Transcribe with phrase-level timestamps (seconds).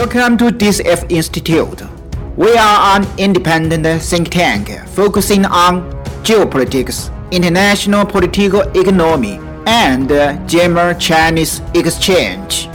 [0.00, 1.82] Welcome to DCF Institute.
[2.34, 5.92] We are an independent think tank focusing on
[6.24, 10.08] geopolitics, international political economy, and
[10.48, 12.69] German-Chinese exchange.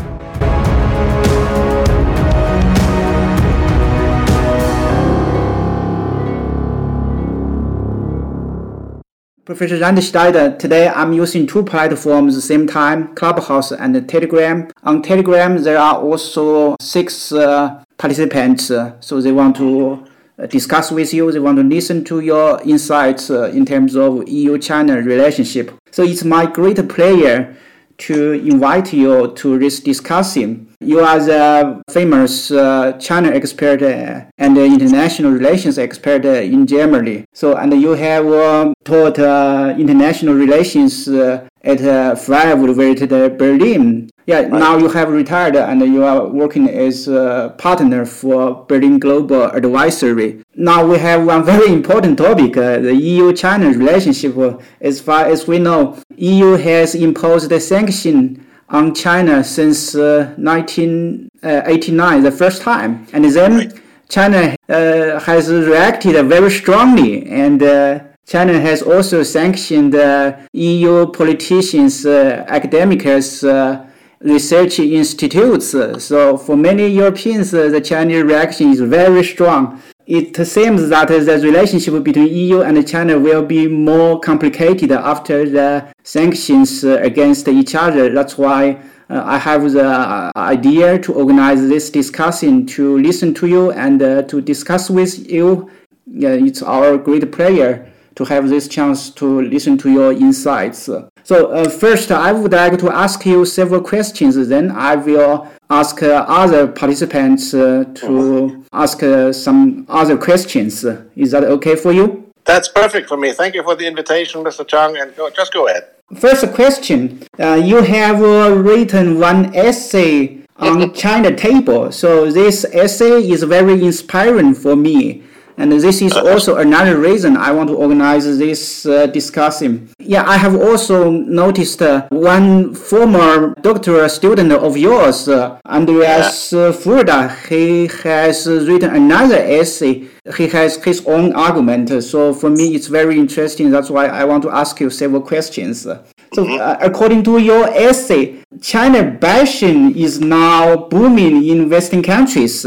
[9.45, 14.71] Professor Sandschneider, today I'm using two platforms at the same time, Clubhouse and Telegram.
[14.81, 20.03] On Telegram, there are also six uh, participants, uh, so they want to
[20.39, 24.27] uh, discuss with you, they want to listen to your insights uh, in terms of
[24.27, 25.71] EU-China relationship.
[25.91, 27.55] So it's my great pleasure
[27.99, 30.74] to invite you to this discussion.
[30.85, 37.25] You are the famous uh, China expert uh, and international relations expert uh, in Germany.
[37.33, 44.11] So, and you have um, taught uh, international relations uh, at uh, Freie University Berlin.
[44.27, 44.51] Yeah, right.
[44.51, 50.43] now you have retired and you are working as a partner for Berlin Global Advisory.
[50.55, 54.35] Now we have one very important topic, uh, the EU-China relationship.
[54.81, 62.23] As far as we know, EU has imposed a sanction on China since uh, 1989,
[62.23, 63.07] the first time.
[63.13, 63.81] And then right.
[64.09, 72.05] China uh, has reacted very strongly and uh, China has also sanctioned uh, EU politicians,
[72.05, 73.85] uh, academics, uh,
[74.19, 75.75] research institutes.
[76.03, 79.81] So for many Europeans, uh, the Chinese reaction is very strong.
[80.07, 85.87] It seems that the relationship between EU and China will be more complicated after the
[86.03, 88.13] sanctions uh, against each other.
[88.13, 88.79] That's why
[89.09, 94.41] uh, I have the idea to organize this discussion to listen to you and to
[94.41, 95.71] discuss with you.
[96.05, 100.89] Yeah, it's our great pleasure to have this chance to listen to your insights.
[101.23, 104.35] So uh, first, I would like to ask you several questions.
[104.47, 110.83] Then I will ask uh, other participants uh, to ask uh, some other questions.
[111.15, 112.31] Is that okay for you?
[112.45, 113.33] That's perfect for me.
[113.33, 114.67] Thank you for the invitation, Mr.
[114.67, 115.87] Cheng, and go, just go ahead.
[116.15, 121.91] First question: uh, You have uh, written one essay on China table.
[121.91, 125.23] So this essay is very inspiring for me.
[125.57, 129.89] And this is also another reason I want to organize this uh, discussion.
[129.99, 136.71] Yeah, I have also noticed uh, one former doctoral student of yours, uh, Andreas yeah.
[136.71, 140.07] Fulda, he has written another essay.
[140.37, 142.03] He has his own argument.
[142.03, 143.69] So for me, it's very interesting.
[143.69, 145.81] That's why I want to ask you several questions.
[145.83, 146.59] So, mm-hmm.
[146.59, 152.65] uh, according to your essay, China bashing is now booming in Western countries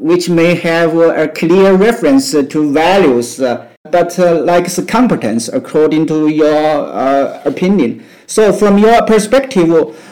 [0.00, 6.28] which may have a clear reference to values, uh, but uh, lacks competence according to
[6.28, 8.04] your uh, opinion.
[8.26, 9.68] So, from your perspective,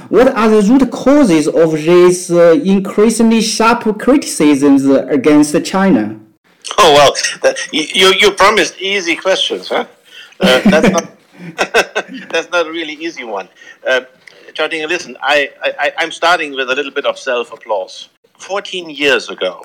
[0.09, 6.19] what are the root causes of these increasingly sharp criticisms against China?
[6.79, 9.87] Oh well, you you promised easy questions, huh?
[10.41, 11.17] Uh, that's not
[12.31, 13.49] that's not a really easy one.
[13.87, 14.01] Uh,
[14.59, 18.09] listen, I, I I'm starting with a little bit of self applause.
[18.39, 19.65] 14 years ago,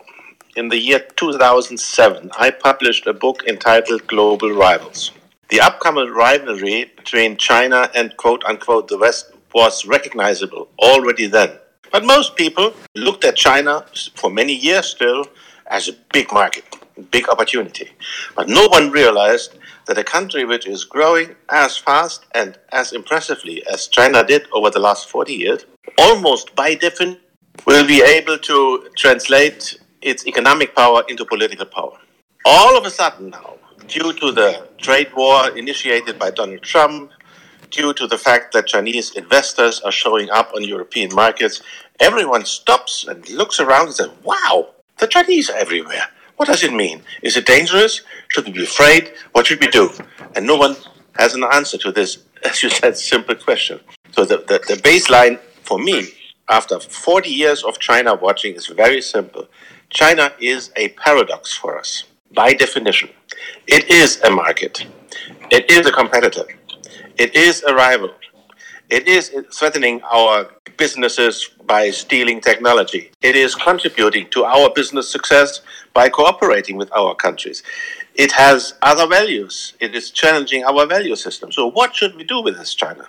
[0.55, 5.11] in the year 2007, I published a book entitled Global Rivals.
[5.49, 11.57] The upcoming rivalry between China and quote unquote the West was recognizable already then.
[11.91, 13.85] But most people looked at China
[14.15, 15.25] for many years still
[15.67, 16.63] as a big market,
[17.11, 17.89] big opportunity.
[18.35, 19.57] But no one realized
[19.87, 24.69] that a country which is growing as fast and as impressively as China did over
[24.69, 25.65] the last 40 years,
[25.97, 27.19] almost by definition,
[27.67, 31.97] will be able to translate its economic power into political power.
[32.45, 33.57] All of a sudden now,
[33.87, 37.11] due to the trade war initiated by Donald Trump,
[37.69, 41.61] due to the fact that Chinese investors are showing up on European markets,
[41.99, 46.05] everyone stops and looks around and says, wow, the Chinese are everywhere.
[46.37, 47.03] What does it mean?
[47.21, 48.01] Is it dangerous?
[48.29, 49.13] Should we be afraid?
[49.33, 49.91] What should we do?
[50.35, 50.75] And no one
[51.17, 53.79] has an answer to this, as you said, simple question.
[54.11, 56.09] So the, the, the baseline for me,
[56.49, 59.47] after 40 years of China watching, is very simple.
[59.91, 63.09] China is a paradox for us by definition.
[63.67, 64.85] It is a market.
[65.51, 66.45] It is a competitor.
[67.17, 68.11] It is a rival.
[68.89, 73.11] It is threatening our businesses by stealing technology.
[73.21, 75.61] It is contributing to our business success
[75.93, 77.61] by cooperating with our countries.
[78.15, 79.73] It has other values.
[79.81, 81.51] It is challenging our value system.
[81.51, 83.05] So, what should we do with this China?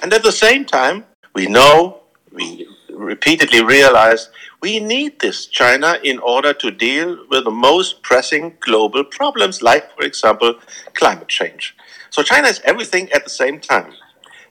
[0.00, 1.04] And at the same time,
[1.34, 2.00] we know,
[2.32, 4.30] we repeatedly realize
[4.60, 9.94] we need this China in order to deal with the most pressing global problems, like,
[9.96, 10.54] for example,
[10.94, 11.76] climate change.
[12.10, 13.92] So China is everything at the same time.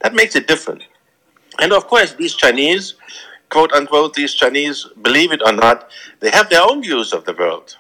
[0.02, 0.84] That makes it different.
[1.60, 2.96] And of course, these Chinese
[3.50, 5.90] quote unquote, these Chinese, believe it or not,
[6.20, 7.78] they have their own views of the world.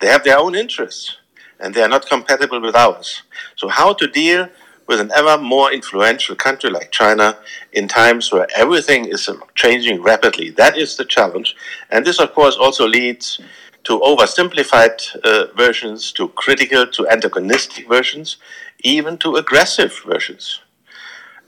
[0.00, 1.16] They have their own interests,
[1.58, 3.22] and they are not compatible with ours.
[3.56, 4.48] So, how to deal
[4.90, 7.38] with an ever more influential country like China
[7.72, 10.50] in times where everything is changing rapidly?
[10.50, 11.54] That is the challenge.
[11.90, 13.40] And this, of course, also leads
[13.84, 18.36] to oversimplified uh, versions, to critical, to antagonistic versions,
[18.80, 20.60] even to aggressive versions.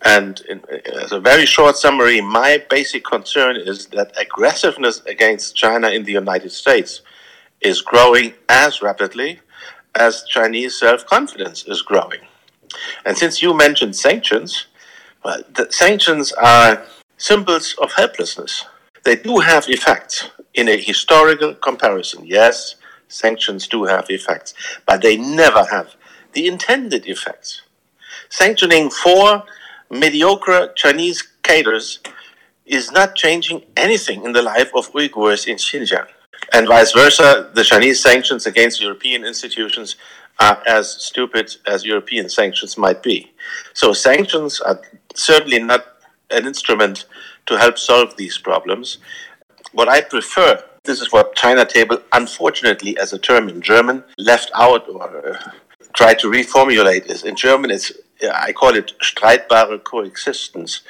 [0.02, 0.62] And in,
[1.02, 6.12] as a very short summary, my basic concern is that aggressiveness against China in the
[6.12, 7.02] United States
[7.60, 9.40] is growing as rapidly
[9.96, 12.20] as Chinese self confidence is growing.
[13.04, 14.66] And since you mentioned sanctions,
[15.24, 16.84] well, the sanctions are
[17.16, 18.64] symbols of helplessness.
[19.04, 22.24] They do have effects in a historical comparison.
[22.26, 22.76] Yes,
[23.08, 24.54] sanctions do have effects,
[24.86, 25.94] but they never have
[26.32, 27.62] the intended effects.
[28.28, 29.44] Sanctioning four
[29.90, 32.00] mediocre Chinese cadres
[32.64, 36.08] is not changing anything in the life of Uyghurs in Xinjiang.
[36.52, 39.96] And vice versa, the Chinese sanctions against European institutions
[40.40, 43.32] are as stupid as European sanctions might be.
[43.74, 44.80] So, sanctions are
[45.14, 45.86] certainly not
[46.30, 47.06] an instrument
[47.46, 48.98] to help solve these problems.
[49.72, 54.50] What I prefer, this is what China table, unfortunately, as a term in German, left
[54.54, 55.50] out or uh,
[55.94, 57.92] tried to reformulate is in German, it's
[58.22, 60.82] I call it streitbare coexistence,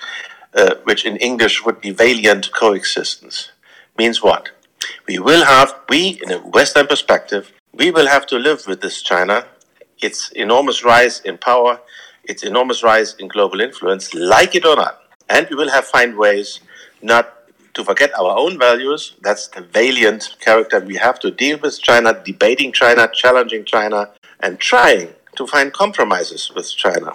[0.55, 3.53] uh, which in English would be valiant coexistence.
[3.97, 4.51] Means what?
[5.07, 9.03] We will have, we in a Western perspective, we will have to live with this
[9.03, 9.47] China,
[10.01, 11.81] its enormous rise in power,
[12.25, 15.01] its enormous rise in global influence, like it or not.
[15.29, 16.61] And we will have find ways
[17.01, 17.33] not
[17.75, 19.17] to forget our own values.
[19.23, 24.11] That's the valiant character we have to deal with China, debating China, challenging China,
[24.41, 27.13] and trying to find compromises with China.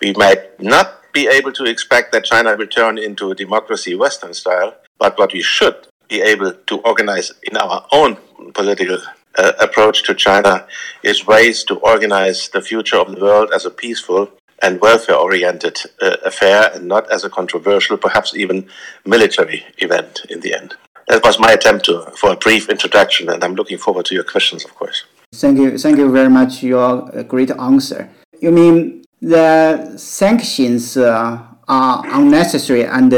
[0.00, 4.32] We might not be able to expect that China will turn into a democracy Western
[4.32, 8.16] style, but what we should be able to organize in our own
[8.54, 8.98] political
[9.38, 10.66] uh, approach to China
[11.02, 14.30] is ways to organize the future of the world as a peaceful
[14.62, 18.68] and welfare oriented uh, affair and not as a controversial, perhaps even
[19.04, 20.74] military event in the end.
[21.08, 24.24] That was my attempt to, for a brief introduction, and I'm looking forward to your
[24.24, 25.04] questions, of course.
[25.34, 25.78] Thank you.
[25.78, 26.62] Thank you very much.
[26.62, 28.08] Your great answer.
[28.40, 33.16] You mean the sanctions uh, are unnecessary and uh,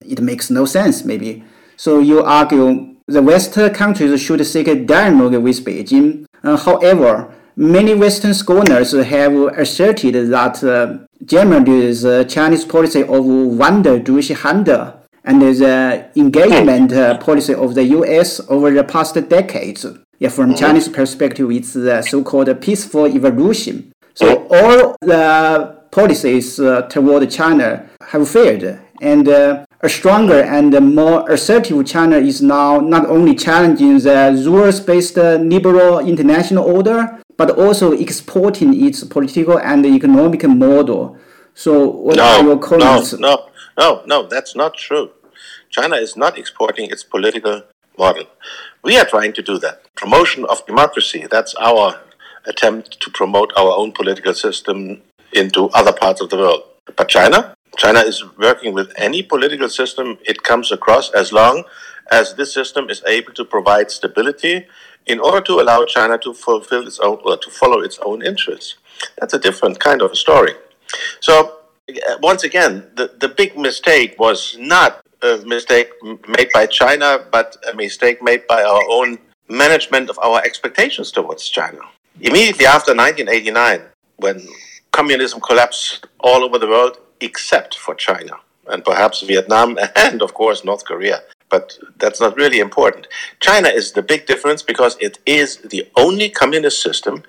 [0.00, 1.44] it makes no sense, maybe.
[1.76, 6.26] So you argue the Western countries should seek a dialogue with Beijing.
[6.44, 9.34] Uh, however, many Western scholars have
[9.64, 13.24] asserted that uh, generally the Chinese policy of
[13.60, 14.94] Wandel durch Handel
[15.24, 18.40] and the engagement uh, policy of the U.S.
[18.48, 19.84] over the past decades
[20.18, 20.58] yeah, from mm-hmm.
[20.58, 23.92] Chinese perspective, it's the so-called peaceful evolution.
[24.14, 31.28] So all the policies uh, toward China have failed, and uh, a stronger and more
[31.30, 38.84] assertive China is now not only challenging the rules-based liberal international order, but also exporting
[38.84, 41.16] its political and economic model.
[41.54, 43.12] So, what no, are your comments?
[43.12, 43.48] No, no,
[43.78, 45.10] no, no, that's not true.
[45.70, 47.62] China is not exporting its political
[47.96, 48.24] model.
[48.82, 49.82] We are trying to do that.
[49.94, 52.00] Promotion of democracy, that's our
[52.46, 55.02] attempt to promote our own political system
[55.32, 56.62] into other parts of the world.
[56.96, 57.54] But China?
[57.76, 61.64] China is working with any political system it comes across as long
[62.10, 64.66] as this system is able to provide stability
[65.06, 68.76] in order to allow China to fulfill its own or to follow its own interests.
[69.18, 70.54] That's a different kind of a story.
[71.20, 71.58] So
[71.88, 75.90] uh, once again, the, the big mistake was not a mistake
[76.28, 81.48] made by China, but a mistake made by our own management of our expectations towards
[81.48, 81.80] China.
[82.20, 83.82] Immediately after 1989,
[84.16, 84.46] when
[84.92, 88.34] communism collapsed all over the world except for China
[88.66, 91.22] and perhaps Vietnam and, of course, North Korea.
[91.48, 93.08] But that's not really important.
[93.40, 97.22] China is the big difference because it is the only communist system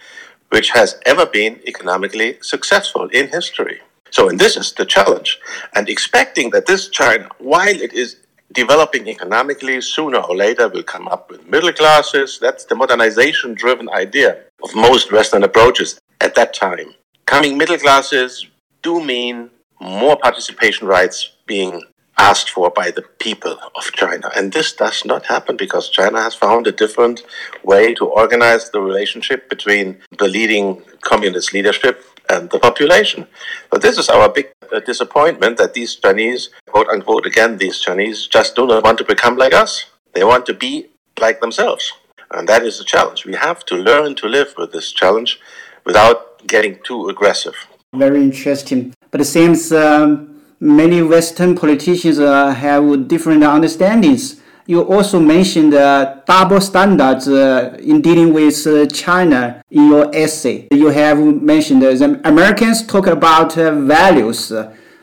[0.49, 3.79] which has ever been economically successful in history.
[4.11, 5.39] So, and this is the challenge.
[5.75, 8.17] And expecting that this China, while it is
[8.51, 12.39] developing economically, sooner or later will come up with middle classes.
[12.41, 16.93] That's the modernization driven idea of most Western approaches at that time.
[17.25, 18.47] Coming middle classes
[18.81, 21.83] do mean more participation rights being
[22.17, 24.29] asked for by the people of China.
[24.35, 27.23] And this does not happen because China has found a different
[27.63, 33.25] way to organize the relationship between the leading communist leadership and the population.
[33.71, 38.27] But this is our big uh, disappointment that these Chinese, quote unquote, again, these Chinese
[38.27, 39.85] just do not want to become like us.
[40.13, 41.93] They want to be like themselves.
[42.31, 43.25] And that is the challenge.
[43.25, 45.39] We have to learn to live with this challenge
[45.85, 47.55] without getting too aggressive.
[47.93, 48.93] Very interesting.
[49.11, 54.39] But it seems um, many Western politicians uh, have different understandings.
[54.67, 60.67] You also mentioned uh, double standards uh, in dealing with uh, China in your essay.
[60.71, 64.51] You have mentioned uh, the Americans talk about uh, values,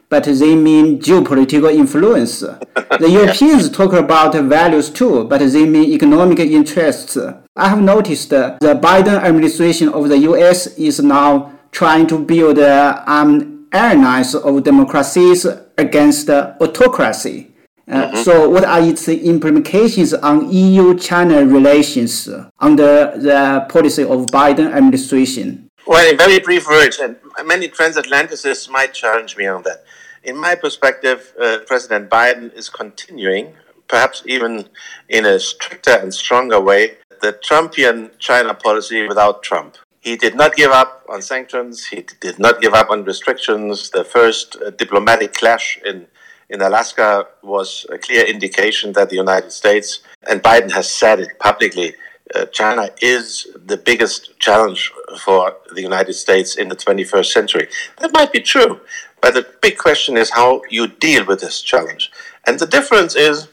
[0.09, 2.41] but they mean geopolitical influence.
[3.01, 7.19] the Europeans talk about values too, but they mean economic interests.
[7.57, 13.56] I have noticed the Biden administration of the US is now trying to build an
[13.73, 15.47] alliance of democracies
[15.79, 17.53] against autocracy.
[17.89, 18.17] Uh, mm-hmm.
[18.17, 25.71] So, what are its implications on EU-China relations under the policy of Biden administration?
[25.87, 29.85] Well, in very brief words, and many transatlanticists might challenge me on that.
[30.25, 33.55] In my perspective, uh, President Biden is continuing,
[33.87, 34.69] perhaps even
[35.09, 39.77] in a stricter and stronger way, the Trumpian China policy without Trump.
[40.07, 41.87] He did not give up on sanctions.
[41.87, 43.91] He did not give up on restrictions.
[43.91, 46.07] The first uh, diplomatic clash in
[46.49, 49.89] in Alaska was a clear indication that the United States,
[50.29, 51.89] and Biden has said it publicly,
[52.37, 54.93] uh, China is the biggest challenge
[55.25, 57.67] for the United States in the 21st century.
[57.99, 58.73] That might be true,
[59.21, 62.13] but the big question is how you deal with this challenge.
[62.47, 63.49] And the difference is,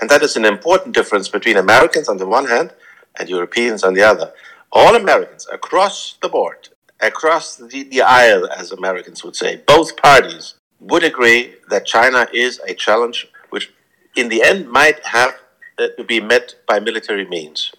[0.00, 2.70] and that is an important difference between Americans on the one hand
[3.18, 4.32] and Europeans on the other.
[4.72, 6.68] All Americans across the board,
[7.00, 12.60] across the, the aisle, as Americans would say, both parties would agree that China is
[12.66, 13.72] a challenge which,
[14.14, 15.34] in the end, might have
[15.78, 17.72] uh, to be met by military means.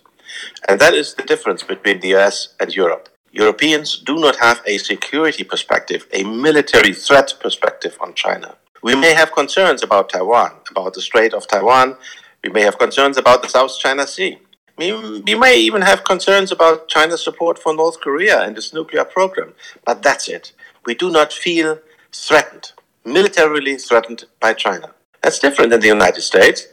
[0.68, 3.10] And that is the difference between the US and Europe.
[3.32, 8.56] Europeans do not have a security perspective, a military threat perspective on China.
[8.82, 11.98] We may have concerns about Taiwan, about the Strait of Taiwan.
[12.44, 14.40] We may have concerns about the South China Sea.
[14.78, 19.54] We, may even have concerns about China's support for North Korea and its nuclear program.
[19.86, 20.52] But that's it.
[20.86, 21.80] We do not feel
[22.12, 22.74] threatened
[23.08, 24.94] militarily threatened by China.
[25.22, 26.68] That's different than the United States.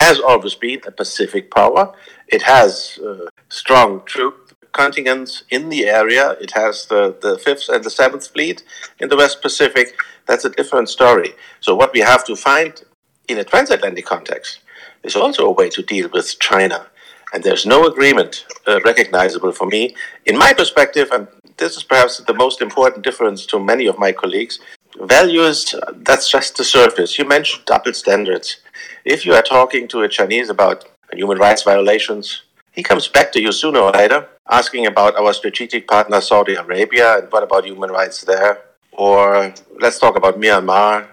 [0.00, 1.94] Has always been a Pacific power.
[2.28, 6.36] It has uh, strong troop contingents in the area.
[6.40, 8.62] It has the, the fifth and the seventh fleet
[9.00, 9.98] in the West Pacific.
[10.26, 11.34] That's a different story.
[11.60, 12.82] So what we have to find
[13.26, 14.60] in a transatlantic context
[15.02, 16.86] is also a way to deal with China.
[17.32, 19.94] And there's no agreement uh, recognizable for me.
[20.26, 24.12] In my perspective, and this is perhaps the most important difference to many of my
[24.12, 24.58] colleagues,
[24.98, 27.18] Values, that's just the surface.
[27.18, 28.56] You mentioned double standards.
[29.04, 33.40] If you are talking to a Chinese about human rights violations, he comes back to
[33.40, 37.90] you sooner or later asking about our strategic partner Saudi Arabia and what about human
[37.90, 38.62] rights there?
[38.92, 41.06] Or let's talk about Myanmar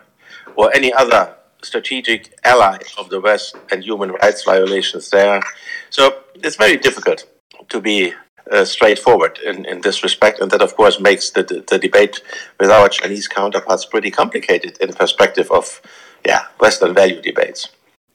[0.55, 5.41] or any other strategic ally of the West and human rights violations there.
[5.89, 7.25] So it's very difficult
[7.69, 8.13] to be
[8.51, 10.39] uh, straightforward in, in this respect.
[10.39, 12.21] And that, of course, makes the, the, debate
[12.59, 15.81] with our Chinese counterparts pretty complicated in the perspective of
[16.25, 17.69] yeah, Western value debates.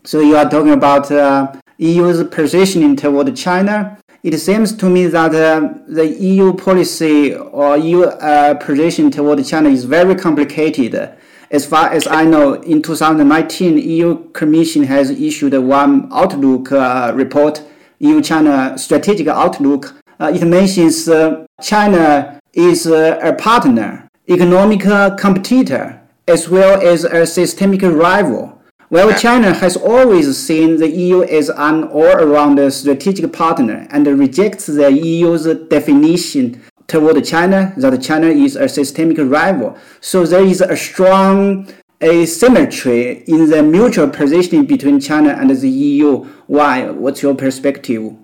[0.04, 3.98] So you are talking about uh, EU's positioning toward China.
[4.22, 9.68] It seems to me that uh, the EU policy or EU uh, position toward China
[9.68, 11.12] is very complicated.
[11.52, 17.62] As far as I know, in 2019, EU Commission has issued one outlook uh, report,
[17.98, 24.80] EU-China strategic outlook, uh, it mentions uh, China is uh, a partner, economic
[25.18, 28.58] competitor, as well as a systemic rival.
[28.88, 34.90] While China has always seen the EU as an all-around strategic partner and rejects the
[34.90, 36.62] EU's definition
[36.92, 39.78] toward China that China is a systemic rival.
[40.02, 41.72] So there is a strong
[42.02, 46.24] asymmetry in the mutual positioning between China and the EU.
[46.46, 46.90] Why?
[46.90, 48.14] What's your perspective?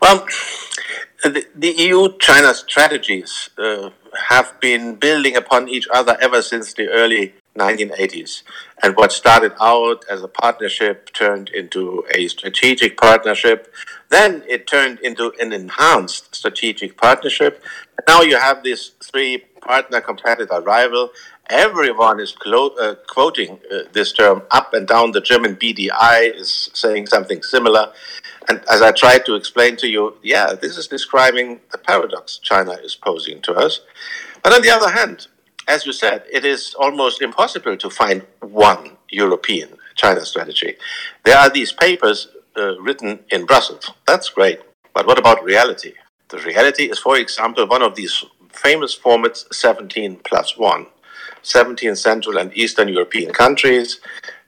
[0.00, 0.26] Well,
[1.22, 3.90] the, the EU China strategies uh,
[4.28, 8.42] have been building upon each other ever since the early 1980s.
[8.82, 13.72] And what started out as a partnership turned into a strategic partnership.
[14.12, 17.64] Then it turned into an enhanced strategic partnership.
[18.06, 21.10] Now you have these three partner competitor rival.
[21.48, 25.12] Everyone is clo- uh, quoting uh, this term up and down.
[25.12, 27.90] The German BDI is saying something similar.
[28.48, 32.72] And as I tried to explain to you, yeah, this is describing the paradox China
[32.84, 33.80] is posing to us.
[34.42, 35.28] But on the other hand,
[35.68, 40.74] as you said, it is almost impossible to find one European China strategy.
[41.24, 43.90] There are these papers uh, written in Brussels.
[44.06, 44.60] That's great.
[44.94, 45.94] But what about reality?
[46.28, 50.86] The reality is, for example, one of these famous formats 17 plus 1.
[51.42, 54.00] 17 Central and Eastern European countries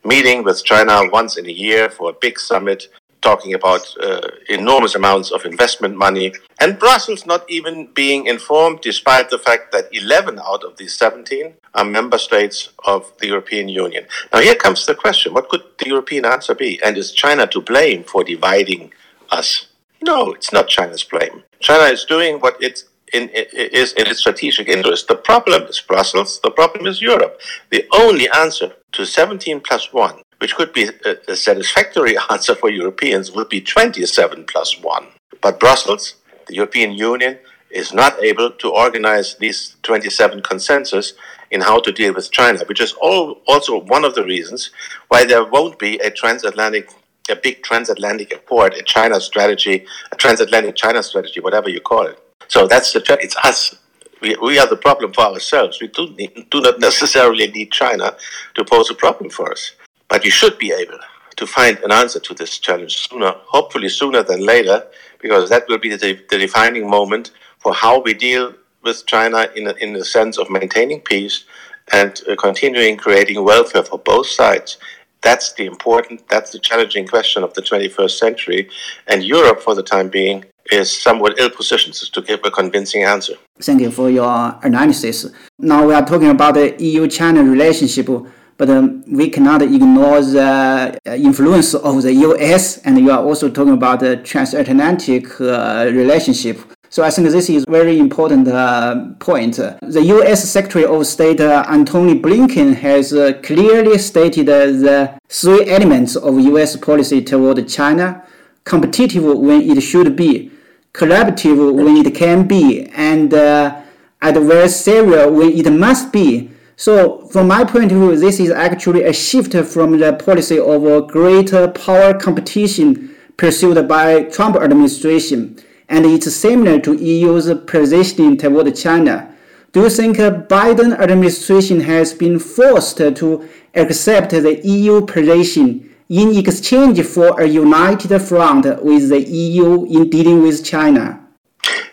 [0.05, 2.89] meeting with China once in a year for a big summit
[3.25, 9.31] talking about uh, enormous amounts of investment money, and Brussels not even being informed, despite
[9.31, 14.05] the fact that 11 out of these 17 are member states of the European Union.
[14.33, 16.71] Now, here comes the question what could the European answer be?
[16.85, 18.93] And is China to blame for dividing
[19.31, 19.67] us?
[20.03, 21.43] No, it's not China's blame.
[21.61, 25.09] China is doing what it in, is in its strategic interest.
[25.09, 27.41] The problem is Brussels, the problem is Europe.
[27.71, 32.69] The only answer to 17 plus 1 which could be a, a satisfactory answer for
[32.69, 35.07] Europeans, would be 27 plus 1.
[35.41, 36.17] But Brussels,
[36.49, 37.39] the European Union,
[37.71, 41.15] is not able to organize these 27 consensus
[41.51, 44.71] in how to deal with China, which is all, also one of the reasons
[45.09, 46.91] why there won't be a transatlantic,
[47.31, 52.19] a big transatlantic accord, a China strategy, a transatlantic China strategy, whatever you call it.
[52.49, 53.77] So that's the it's us.
[54.21, 55.81] We, we are the problem for ourselves.
[55.81, 58.15] We do, need, do not necessarily need China
[58.57, 59.73] to pose a problem for us.
[60.15, 61.01] But we should be able
[61.35, 64.87] to find an answer to this challenge sooner, hopefully sooner than later,
[65.21, 68.55] because that will be the, the defining moment for how we deal
[68.85, 71.47] with China in, a, in the sense of maintaining peace
[71.93, 74.79] and uh, continuing creating welfare for both sides.
[75.21, 78.69] That's the important, that's the challenging question of the 21st century.
[79.09, 83.35] And Europe, for the time being, is somewhat ill positioned to give a convincing answer.
[83.61, 85.27] Thank you for your analysis.
[85.59, 88.09] Now we are talking about the EU China relationship
[88.57, 93.49] but um, we cannot ignore the uh, influence of the US, and you are also
[93.49, 96.61] talking about the transatlantic uh, relationship.
[96.95, 99.57] So I think this is very important uh, point.
[99.57, 100.49] The U.S.
[100.49, 106.77] Secretary of State uh, Antony Blinken has uh, clearly stated the three elements of U.S.
[106.77, 108.23] policy toward China:
[108.63, 110.53] competitive when it should be,
[110.93, 113.81] collaborative when it can be, and uh,
[114.23, 116.54] adversarial when it must be.
[116.77, 120.85] So from my point of view, this is actually a shift from the policy of
[120.85, 125.57] a greater power competition pursued by Trump administration,
[125.89, 129.33] and it's similar to EU's positioning toward China.
[129.73, 137.01] Do you think Biden administration has been forced to accept the EU position in exchange
[137.03, 141.24] for a united front with the EU in dealing with China?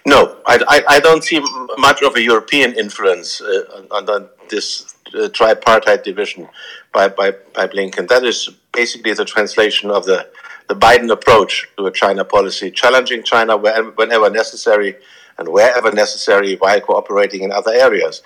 [0.06, 1.40] No, I, I, don't see
[1.78, 6.50] much of a European influence uh, on, on this uh, tripartite division
[6.92, 8.08] by, by, by Blinken.
[8.08, 10.28] That is basically the translation of the,
[10.68, 14.96] the Biden approach to a China policy, challenging China whenever necessary
[15.38, 18.24] and wherever necessary while cooperating in other areas.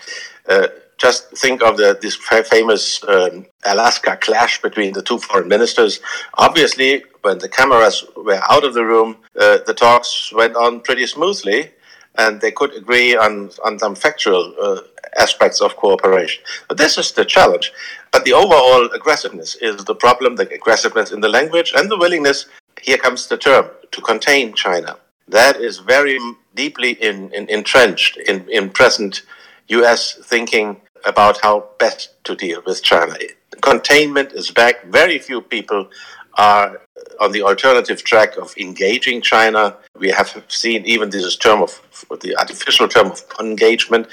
[0.48, 6.00] Uh, just think of the this famous um, Alaska clash between the two foreign ministers.
[6.36, 11.06] Obviously, when the cameras were out of the room, uh, the talks went on pretty
[11.08, 11.72] smoothly,
[12.18, 14.82] and they could agree on on some factual uh,
[15.18, 16.44] aspects of cooperation.
[16.68, 17.72] But this is the challenge.
[18.12, 22.46] But the overall aggressiveness is the problem, the aggressiveness in the language and the willingness,
[22.82, 24.98] here comes the term, to contain China.
[25.28, 26.20] That is very
[26.54, 29.24] deeply in, in, entrenched in, in present
[29.68, 33.16] US thinking about how best to deal with China.
[33.62, 34.86] Containment is back.
[34.86, 35.90] Very few people
[36.36, 36.82] are
[37.22, 39.78] on the alternative track of engaging China.
[39.98, 41.82] We have seen even this term of
[42.22, 44.08] the artificial term of engagement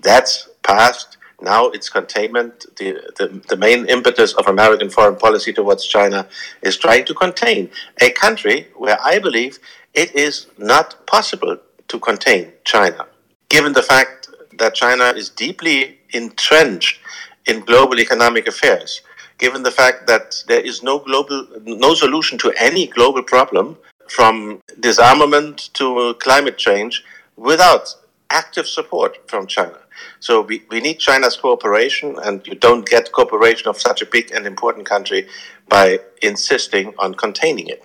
[0.00, 1.16] that's past.
[1.40, 2.66] Now it's containment.
[2.76, 6.26] The, the, the main impetus of American foreign policy towards China
[6.62, 9.58] is trying to contain a country where I believe
[9.94, 13.06] it is not possible to contain China,
[13.48, 14.28] given the fact
[14.58, 17.00] that China is deeply entrenched
[17.46, 19.02] in global economic affairs,
[19.38, 23.76] given the fact that there is no global, no solution to any global problem
[24.08, 27.04] from disarmament to climate change
[27.36, 27.94] without
[28.30, 29.78] active support from China.
[30.20, 34.32] So we, we need China's cooperation, and you don't get cooperation of such a big
[34.32, 35.28] and important country
[35.68, 37.84] by insisting on containing it.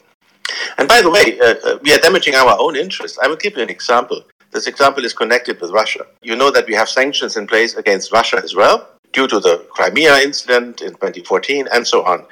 [0.77, 3.19] And by the way, uh, uh, we are damaging our own interests.
[3.21, 4.23] I will give you an example.
[4.51, 6.05] This example is connected with Russia.
[6.21, 9.65] You know that we have sanctions in place against Russia as well, due to the
[9.69, 12.25] Crimea incident in 2014 and so on.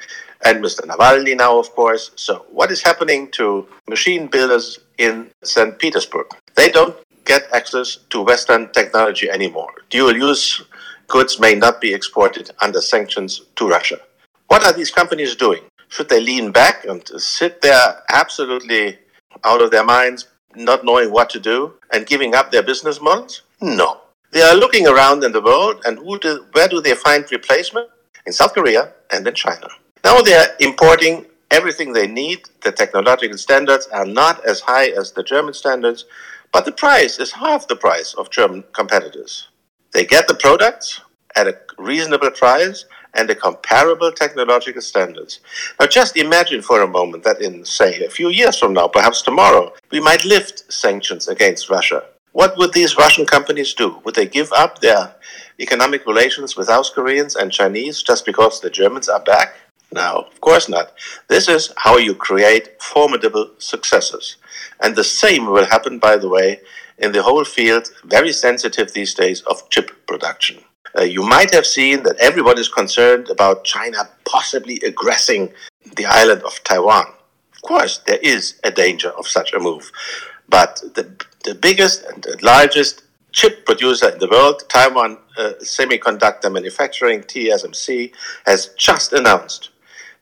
[0.44, 0.80] And Mr.
[0.80, 2.12] Navalny now, of course.
[2.14, 5.78] So, what is happening to machine builders in St.
[5.78, 6.26] Petersburg?
[6.54, 9.72] They don't get access to Western technology anymore.
[9.90, 10.62] Dual use
[11.08, 13.98] goods may not be exported under sanctions to Russia.
[14.46, 15.62] What are these companies doing?
[15.88, 18.98] Should they lean back and sit there absolutely
[19.44, 20.26] out of their minds,
[20.64, 23.42] not knowing what to do, and giving up their business models?
[23.60, 24.00] No.
[24.30, 27.88] They are looking around in the world, and do, where do they find replacement?
[28.26, 29.68] In South Korea and in China.
[30.04, 32.40] Now they are importing everything they need.
[32.62, 36.04] The technological standards are not as high as the German standards,
[36.52, 39.48] but the price is half the price of German competitors.
[39.92, 41.00] They get the products
[41.36, 45.40] at a reasonable price and the comparable technological standards.
[45.80, 49.22] Now, just imagine for a moment that in, say, a few years from now, perhaps
[49.22, 52.04] tomorrow, we might lift sanctions against Russia.
[52.32, 54.00] What would these Russian companies do?
[54.04, 55.14] Would they give up their
[55.58, 59.54] economic relations with South Koreans and Chinese just because the Germans are back?
[59.90, 60.92] No, of course not.
[61.28, 64.36] This is how you create formidable successes.
[64.80, 66.60] And the same will happen, by the way,
[66.98, 70.62] in the whole field, very sensitive these days, of chip production.
[70.96, 75.52] Uh, you might have seen that everyone is concerned about China possibly aggressing
[75.96, 77.06] the island of Taiwan.
[77.54, 79.90] Of course, there is a danger of such a move.
[80.48, 81.10] But the,
[81.44, 88.12] the biggest and the largest chip producer in the world, Taiwan uh, Semiconductor Manufacturing, TSMC,
[88.46, 89.70] has just announced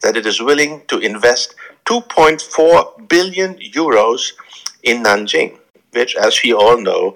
[0.03, 1.55] that it is willing to invest
[1.87, 4.33] 2.4 billion euros
[4.83, 5.59] in Nanjing,
[5.93, 7.15] which, as we all know,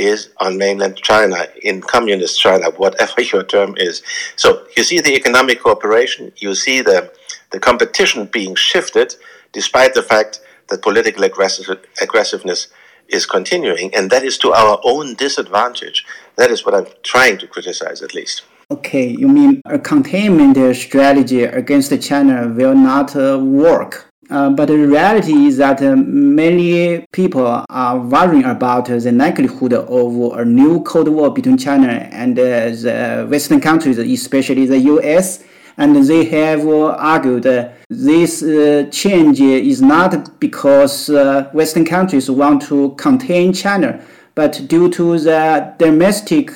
[0.00, 4.02] is on mainland China, in communist China, whatever your term is.
[4.36, 7.12] So you see the economic cooperation, you see the,
[7.50, 9.14] the competition being shifted,
[9.52, 11.66] despite the fact that political aggressive,
[12.00, 12.68] aggressiveness
[13.08, 16.06] is continuing, and that is to our own disadvantage.
[16.36, 18.42] That is what I'm trying to criticize, at least.
[18.70, 24.09] Okay, you mean a containment strategy against China will not uh, work?
[24.30, 30.38] Uh, but the reality is that uh, many people are worrying about the likelihood of
[30.38, 35.42] a new Cold War between China and uh, the Western countries, especially the US.
[35.76, 37.42] And they have argued
[37.88, 44.00] this uh, change is not because uh, Western countries want to contain China,
[44.36, 46.52] but due to the domestic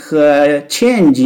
[0.69, 1.19] change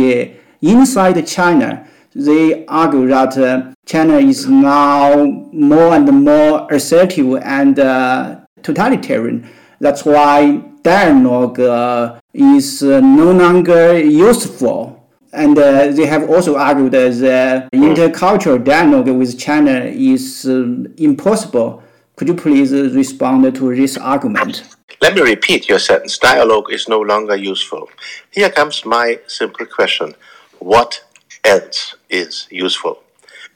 [0.63, 8.41] inside China they argue that uh, China is now more and more assertive and uh,
[8.63, 9.49] totalitarian.
[9.81, 14.95] That's why dialogue uh, is uh, no longer useful.
[15.33, 20.67] And uh, they have also argued that intercultural dialogue with China is uh,
[20.97, 21.83] impossible.
[22.17, 24.65] Could you please respond to this argument?
[25.01, 26.19] Let me repeat your sentence.
[26.19, 27.89] Dialogue is no longer useful.
[28.33, 30.15] Here comes my simple question.
[30.59, 31.05] What
[31.49, 32.95] else is useful.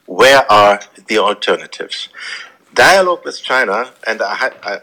[0.05, 2.09] Where are the alternatives?
[2.73, 4.73] Dialogue with China, and I, I,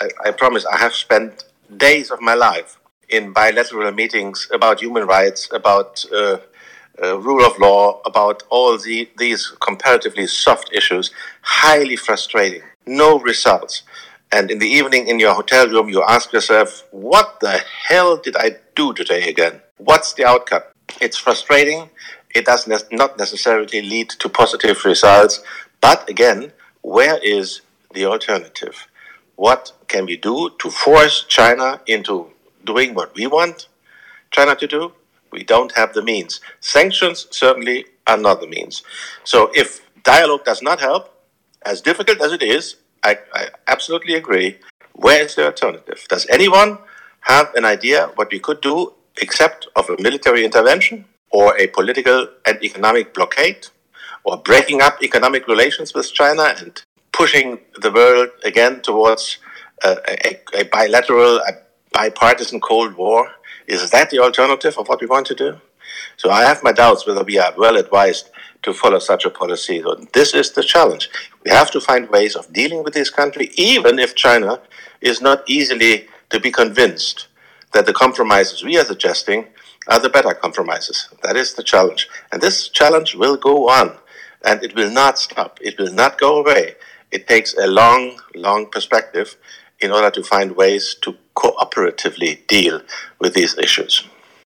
[0.00, 1.44] I, I promise I have spent
[1.76, 6.38] days of my life in bilateral meetings about human rights, about uh,
[7.02, 11.10] uh, rule of law, about all the, these comparatively soft issues,
[11.42, 13.82] highly frustrating, no results.
[14.32, 17.56] And in the evening in your hotel room, you ask yourself, what the
[17.88, 19.60] hell did I do today again?
[19.76, 20.62] What's the outcome?
[21.00, 21.90] It's frustrating
[22.34, 25.42] it does ne- not necessarily lead to positive results.
[25.80, 27.62] But again, where is
[27.94, 28.86] the alternative?
[29.36, 32.30] What can we do to force China into
[32.64, 33.68] doing what we want
[34.30, 34.92] China to do?
[35.32, 36.40] We don't have the means.
[36.60, 38.82] Sanctions certainly are not the means.
[39.24, 41.10] So if dialogue does not help,
[41.64, 44.58] as difficult as it is, I, I absolutely agree.
[44.92, 46.06] Where is the alternative?
[46.08, 46.78] Does anyone
[47.20, 51.06] have an idea what we could do except of a military intervention?
[51.34, 53.66] Or a political and economic blockade
[54.22, 59.38] or breaking up economic relations with China and pushing the world again towards
[59.82, 59.90] a,
[60.28, 61.52] a, a bilateral, a
[61.92, 63.32] bipartisan Cold War.
[63.66, 65.60] Is that the alternative of what we want to do?
[66.16, 68.30] So I have my doubts whether we are well advised
[68.62, 69.82] to follow such a policy.
[69.82, 71.10] So this is the challenge.
[71.44, 74.60] We have to find ways of dealing with this country, even if China
[75.00, 77.26] is not easily to be convinced
[77.72, 79.48] that the compromises we are suggesting
[79.88, 81.08] are the better compromises.
[81.22, 82.08] That is the challenge.
[82.32, 83.96] And this challenge will go on
[84.44, 85.58] and it will not stop.
[85.60, 86.74] It will not go away.
[87.10, 89.36] It takes a long, long perspective
[89.80, 92.80] in order to find ways to cooperatively deal
[93.18, 94.04] with these issues.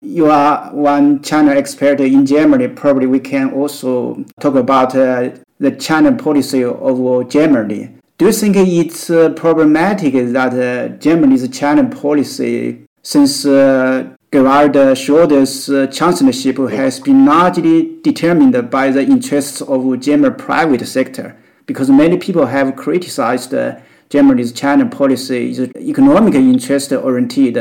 [0.01, 2.69] You are one China expert in Germany.
[2.69, 7.97] Probably we can also talk about uh, the China policy of Germany.
[8.17, 15.69] Do you think it's uh, problematic that uh, Germany's China policy, since uh, Gerhard Schröder's
[15.69, 22.15] uh, chancellorship has been largely determined by the interests of German private sector, because many
[22.17, 23.79] people have criticized uh,
[24.11, 27.55] Germany's China policy is economic interest oriented.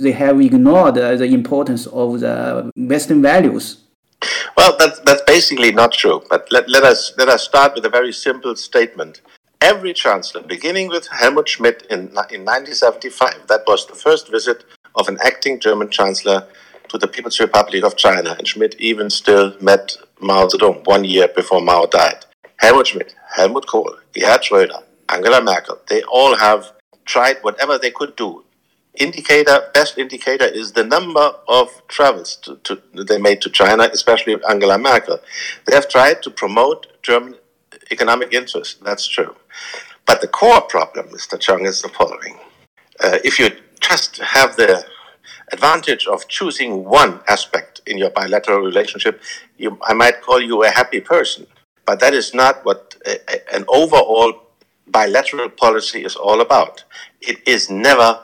[0.00, 3.78] they have ignored the importance of the Western values.
[4.54, 6.22] Well, that's, that's basically not true.
[6.28, 9.22] But let, let, us, let us start with a very simple statement.
[9.62, 14.64] Every chancellor, beginning with Helmut Schmidt in, in 1975, that was the first visit
[14.94, 16.46] of an acting German chancellor
[16.88, 21.28] to the People's Republic of China, and Schmidt even still met Mao Zedong one year
[21.28, 22.24] before Mao died.
[22.58, 26.72] Helmut Schmidt, Helmut Kohl, Gerhard Schröder, Angela Merkel, they all have
[27.04, 28.44] tried whatever they could do
[28.94, 34.36] indicator, best indicator, is the number of travels to, to, they made to China, especially
[34.48, 35.18] Angela Merkel.
[35.66, 37.36] They have tried to promote German
[37.90, 38.82] economic interest.
[38.84, 39.34] That's true.
[40.06, 41.38] But the core problem, Mr.
[41.38, 42.38] Cheng, is the following.
[43.00, 43.50] Uh, if you
[43.82, 44.84] just have the
[45.52, 49.20] advantage of choosing one aspect in your bilateral relationship,
[49.58, 51.46] you, I might call you a happy person.
[51.84, 54.32] But that is not what a, a, an overall
[54.86, 56.84] bilateral policy is all about.
[57.20, 58.20] It is never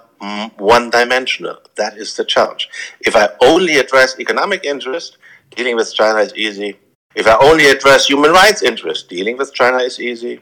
[0.57, 1.59] one dimensional.
[1.77, 2.69] That is the challenge.
[3.01, 5.19] If I only address economic interest,
[5.55, 6.79] dealing with China is easy.
[7.15, 10.41] If I only address human rights interest, dealing with China is easy.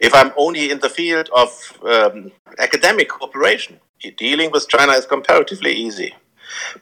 [0.00, 3.80] If I'm only in the field of um, academic cooperation,
[4.16, 6.14] dealing with China is comparatively easy.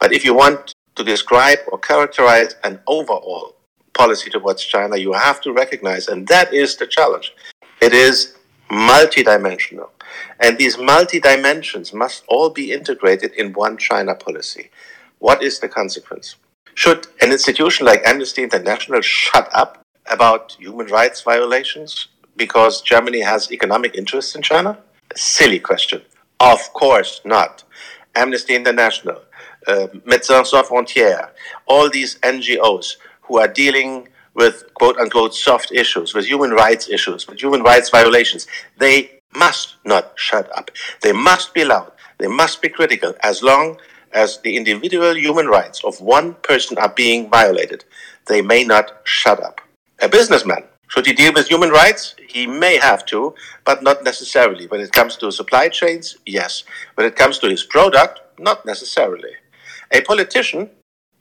[0.00, 3.56] But if you want to describe or characterize an overall
[3.94, 7.32] policy towards China, you have to recognize, and that is the challenge.
[7.80, 8.36] It is
[8.70, 9.90] multidimensional.
[10.40, 14.70] And these multi dimensions must all be integrated in one China policy.
[15.18, 16.36] What is the consequence?
[16.74, 23.50] Should an institution like Amnesty International shut up about human rights violations because Germany has
[23.50, 24.78] economic interests in China?
[25.10, 26.02] A silly question.
[26.40, 27.64] Of course not.
[28.14, 29.20] Amnesty International,
[29.66, 31.30] uh, Médecins Sans Frontières,
[31.66, 37.26] all these NGOs who are dealing with quote unquote soft issues, with human rights issues,
[37.26, 38.46] with human rights violations,
[38.78, 40.70] they must not shut up.
[41.02, 41.92] They must be loud.
[42.18, 43.78] They must be critical as long
[44.12, 47.84] as the individual human rights of one person are being violated.
[48.26, 49.60] They may not shut up.
[50.00, 52.14] A businessman, should he deal with human rights?
[52.28, 54.66] He may have to, but not necessarily.
[54.66, 56.64] When it comes to supply chains, yes.
[56.94, 59.32] When it comes to his product, not necessarily.
[59.92, 60.70] A politician,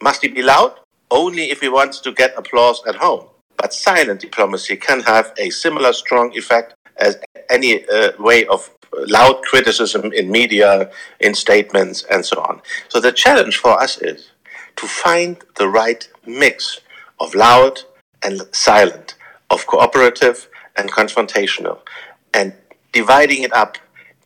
[0.02, 0.80] must he be loud?
[1.10, 3.28] Only if he wants to get applause at home.
[3.58, 7.18] But silent diplomacy can have a similar strong effect as
[7.50, 8.70] any uh, way of
[9.08, 12.62] loud criticism in media, in statements, and so on.
[12.90, 14.32] So the challenge for us is
[14.78, 16.82] to find the right mix
[17.20, 17.82] of loud
[18.24, 19.16] and silent,
[19.50, 21.80] of cooperative and confrontational,
[22.34, 22.54] and
[22.92, 23.78] dividing it up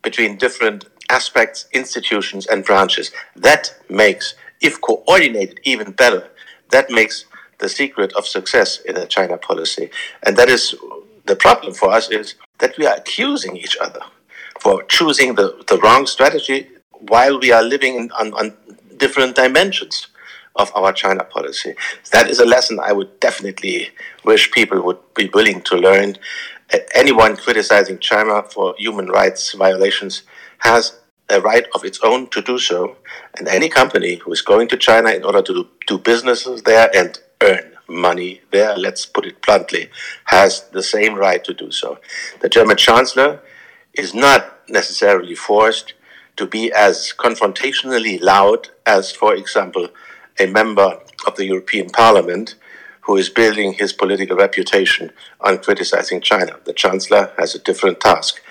[0.01, 3.11] between different aspects, institutions, and branches.
[3.35, 6.29] That makes, if coordinated even better,
[6.71, 7.25] that makes
[7.57, 9.89] the secret of success in a China policy.
[10.23, 10.75] And that is
[11.25, 14.01] the problem for us is that we are accusing each other
[14.59, 18.55] for choosing the, the wrong strategy while we are living in, on, on
[18.97, 20.07] different dimensions
[20.59, 21.73] of our China policy.
[22.11, 23.89] That is a lesson I would definitely
[24.23, 26.17] wish people would be willing to learn.
[26.93, 30.23] Anyone criticizing China for human rights violations
[30.59, 32.97] has a right of its own to do so,
[33.37, 37.19] and any company who is going to China in order to do businesses there and
[37.41, 39.89] earn money there, let's put it bluntly,
[40.25, 41.99] has the same right to do so.
[42.41, 43.41] The German Chancellor
[43.93, 45.93] is not necessarily forced
[46.35, 49.89] to be as confrontationally loud as, for example,
[50.39, 52.55] a member of the European Parliament
[53.01, 56.57] who is building his political reputation on criticizing China.
[56.65, 58.41] The Chancellor has a different task.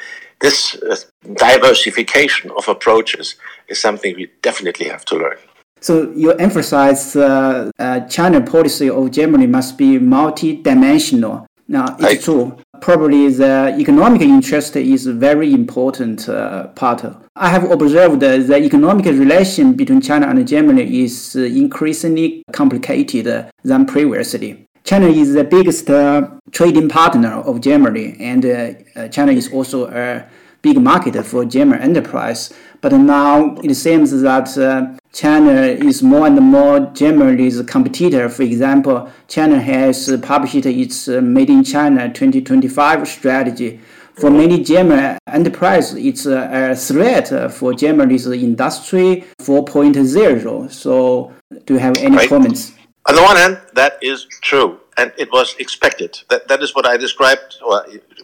[0.40, 0.96] This uh,
[1.34, 3.36] diversification of approaches
[3.68, 5.38] is something we definitely have to learn.
[5.80, 11.46] So you emphasize uh, uh, China policy of Germany must be multi-dimensional.
[11.68, 12.58] Now it's I, true.
[12.80, 17.04] Probably the economic interest is a very important uh, part.
[17.36, 23.86] I have observed that the economic relation between China and Germany is increasingly complicated than
[23.86, 24.68] previously.
[24.84, 30.24] China is the biggest uh, trading partner of Germany, and uh, China is also a
[30.62, 32.52] big market for German enterprise.
[32.80, 38.28] But now it seems that uh, China is more and more Germany's competitor.
[38.28, 43.80] For example, China has published its uh, Made in China 2025 strategy.
[44.14, 50.72] For many German enterprises, it's a, a threat for Germany's industry 4.0.
[50.72, 51.32] So,
[51.66, 52.28] do you have any right.
[52.28, 52.72] comments?
[53.08, 56.18] On the one hand, that is true, and it was expected.
[56.28, 57.56] That that is what I described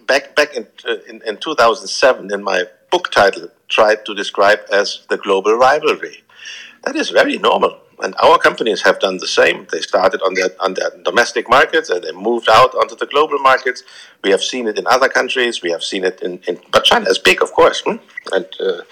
[0.07, 5.07] back back in, uh, in in 2007 in my book title tried to describe as
[5.09, 6.23] the global rivalry.
[6.85, 7.81] That is very normal.
[8.03, 9.67] And our companies have done the same.
[9.73, 13.39] They started on their, on their domestic markets and they moved out onto the global
[13.39, 13.83] markets.
[14.23, 15.63] We have seen it in other countries.
[15.63, 17.83] We have seen it in, in but China is big, of course.
[17.87, 17.97] Hmm?
[18.33, 18.83] And uh,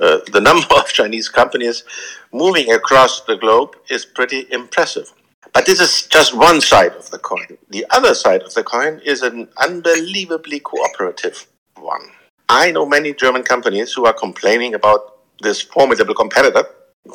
[0.00, 1.84] uh, the number of Chinese companies
[2.32, 5.12] moving across the globe is pretty impressive.
[5.52, 7.58] But this is just one side of the coin.
[7.70, 12.10] The other side of the coin is an unbelievably cooperative one.
[12.48, 16.64] I know many German companies who are complaining about this formidable competitor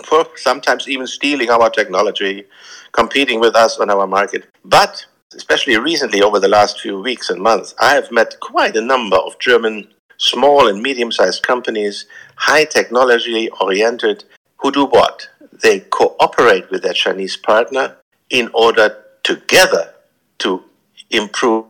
[0.06, 2.46] for sometimes even stealing our technology,
[2.92, 4.48] competing with us on our market.
[4.64, 8.82] But especially recently, over the last few weeks and months, I have met quite a
[8.82, 14.24] number of German small and medium sized companies, high technology oriented,
[14.58, 15.28] who do what?
[15.52, 17.98] They cooperate with their Chinese partner
[18.34, 19.94] in order together
[20.40, 20.64] to
[21.12, 21.66] improve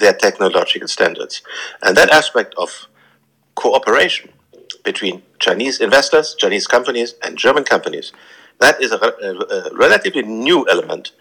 [0.00, 1.42] their technological standards.
[1.82, 2.88] And that aspect of
[3.54, 4.30] cooperation
[4.82, 8.12] between Chinese investors, Chinese companies, and German companies,
[8.58, 11.12] that is a, a, a relatively new element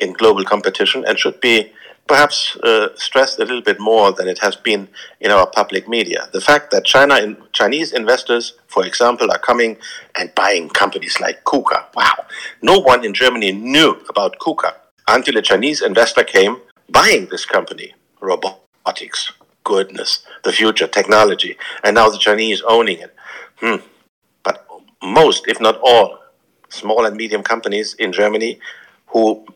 [0.00, 1.72] in global competition and should be
[2.06, 4.88] perhaps uh, stressed a little bit more than it has been
[5.20, 6.28] in our public media.
[6.32, 9.78] The fact that China in, Chinese investors, for example, are coming
[10.18, 11.94] and buying companies like KUKA.
[11.94, 12.26] Wow,
[12.60, 14.74] no one in Germany knew about KUKA
[15.08, 16.58] until a Chinese investor came
[16.90, 19.32] buying this company, robotics.
[19.64, 23.16] Goodness, the future technology, and now the Chinese owning it.
[23.56, 23.76] Hmm.
[24.42, 24.66] But
[25.02, 26.18] most, if not all,
[26.68, 28.60] small and medium companies in Germany
[29.06, 29.46] who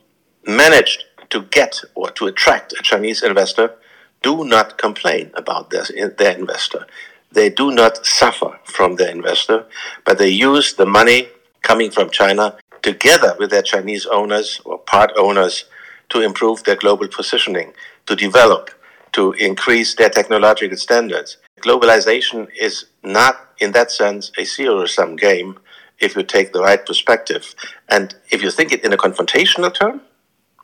[0.46, 3.74] managed to get or to attract a Chinese investor
[4.22, 5.84] do not complain about their,
[6.16, 6.86] their investor.
[7.30, 9.66] They do not suffer from their investor,
[10.04, 11.28] but they use the money
[11.62, 15.66] coming from China together with their Chinese owners or part owners
[16.08, 17.72] to improve their global positioning,
[18.06, 18.70] to develop,
[19.12, 21.36] to increase their technological standards.
[21.60, 25.58] Globalization is not, in that sense, a zero sum game
[25.98, 27.54] if you take the right perspective.
[27.88, 30.00] And if you think it in a confrontational term,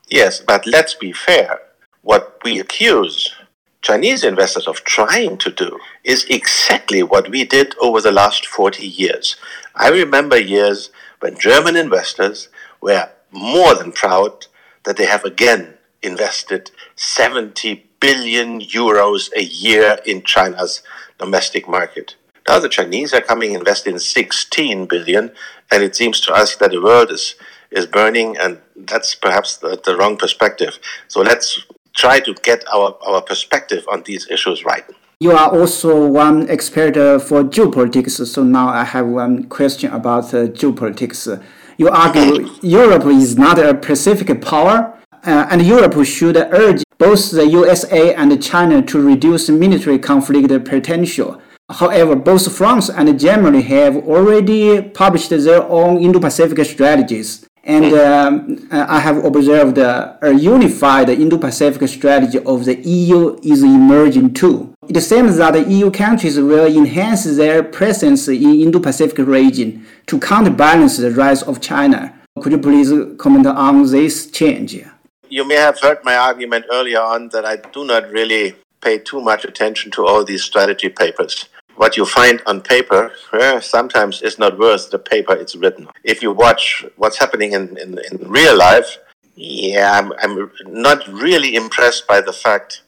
[0.09, 1.61] Yes, but let's be fair.
[2.03, 3.35] What we accuse
[3.81, 8.87] Chinese investors of trying to do is exactly what we did over the last 40
[8.87, 9.37] years.
[9.75, 10.90] I remember years
[11.21, 12.49] when German investors
[12.81, 14.47] were more than proud
[14.85, 20.83] that they have again invested 70 billion euros a year in China's
[21.19, 22.17] domestic market.
[22.47, 25.33] Now the Chinese are coming invest in 16 billion,
[25.71, 27.37] and it seems to us that the world is
[27.74, 30.78] is burning, and that's perhaps the, the wrong perspective.
[31.08, 31.60] So let's
[31.96, 34.84] try to get our, our perspective on these issues right.
[35.20, 40.48] You are also one expert for geopolitics, so now I have one question about uh,
[40.48, 41.42] geopolitics.
[41.78, 47.46] You argue Europe is not a Pacific power, uh, and Europe should urge both the
[47.46, 51.40] USA and China to reduce military conflict potential.
[51.70, 57.46] However, both France and Germany have already published their own Indo-Pacific strategies.
[57.66, 64.35] And um, I have observed uh, a unified Indo-Pacific strategy of the EU is emerging
[64.35, 64.74] too.
[64.87, 70.98] It seems that the EU countries will enhance their presence in Indo-Pacific region to counterbalance
[70.98, 72.12] the rise of China.
[72.40, 74.85] Could you please comment on this change?
[75.31, 79.22] You may have heard my argument earlier on that I do not really pay too
[79.22, 84.38] much attention to all these strategy papers what you find on paper eh, sometimes is
[84.38, 85.88] not worth the paper it's written.
[86.02, 88.98] If you watch what's happening in, in, in real life,
[89.34, 92.82] yeah, I'm, I'm not really impressed by the fact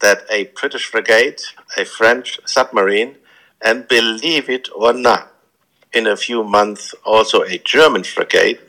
[0.00, 1.42] that a British frigate,
[1.76, 3.16] a French submarine,
[3.64, 5.32] and believe it or not,
[5.92, 8.60] in a few months also a German frigate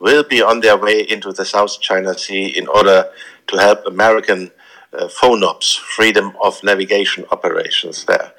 [0.00, 3.08] will be on their way into the South China Sea in order
[3.46, 4.50] to help American
[4.94, 8.32] uh, FONOPS, freedom of navigation operations there.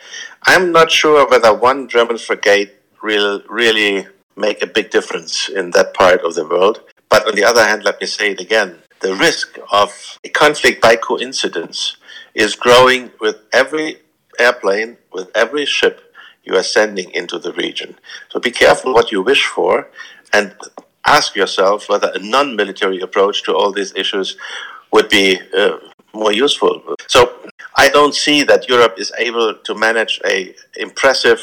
[0.44, 5.94] I'm not sure whether one German frigate will really make a big difference in that
[5.94, 6.82] part of the world.
[7.10, 10.82] But on the other hand, let me say it again the risk of a conflict
[10.82, 11.98] by coincidence
[12.34, 13.98] is growing with every
[14.40, 16.14] airplane, with every ship
[16.44, 17.98] you are sending into the region.
[18.30, 19.90] So be careful what you wish for
[20.34, 20.56] and
[21.06, 24.38] ask yourself whether a non military approach to all these issues
[24.92, 25.78] would be uh,
[26.16, 26.82] more useful.
[27.08, 27.20] So
[27.76, 31.40] I don't see that Europe is able to manage a impressive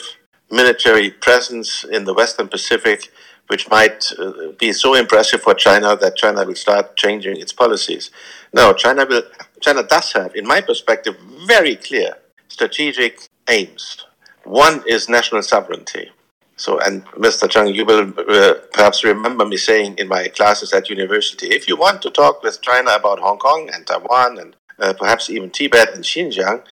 [0.51, 3.11] military presence in the Western Pacific,
[3.49, 8.11] which might uh, be so impressive for China that China will start changing its policies.
[8.53, 9.23] No, China will.
[9.61, 12.17] China does have, in my perspective, very clear
[12.49, 14.05] strategic aims.
[14.45, 16.11] One is national sovereignty.
[16.57, 17.49] So, and Mr.
[17.49, 21.77] Cheng, you will uh, perhaps remember me saying in my classes at university, if you
[21.77, 25.95] want to talk with China about Hong Kong and Taiwan and uh, perhaps even Tibet
[25.95, 26.65] and Xinjiang,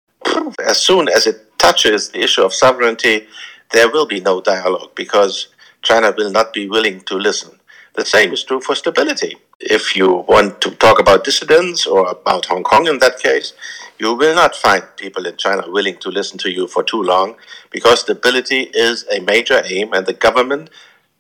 [0.66, 3.28] as soon as it touches the issue of sovereignty,
[3.72, 5.48] there will be no dialogue because
[5.82, 7.60] China will not be willing to listen.
[7.96, 9.38] The same is true for stability.
[9.60, 13.54] If you want to talk about dissidents or about Hong Kong in that case,
[13.98, 17.36] you will not find people in China willing to listen to you for too long
[17.70, 20.70] because stability is a major aim and the government,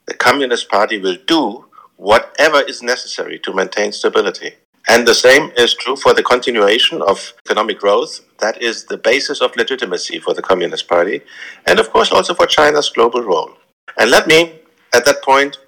[0.05, 1.65] the Communist Party, will do
[1.97, 4.53] whatever is necessary to maintain stability.
[4.89, 8.21] And the same is true for the continuation of economic growth.
[8.39, 11.21] That is the basis of legitimacy for the Communist Party,
[11.67, 13.51] and of course also for China's global role.
[13.99, 14.59] And let me,
[14.95, 15.59] at that point,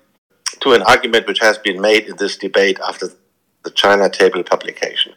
[0.61, 3.09] to an argument which has been made in this debate after
[3.63, 5.13] the China Table publication.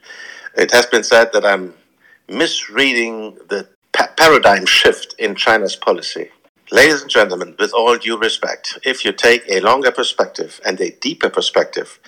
[0.55, 1.73] It has been said that I'm
[2.29, 6.31] misreading the pa- paradigm shift in China's policy.
[6.71, 10.91] Ladies and gentlemen, with all due respect, if you take a longer perspective and a
[10.91, 11.99] deeper perspective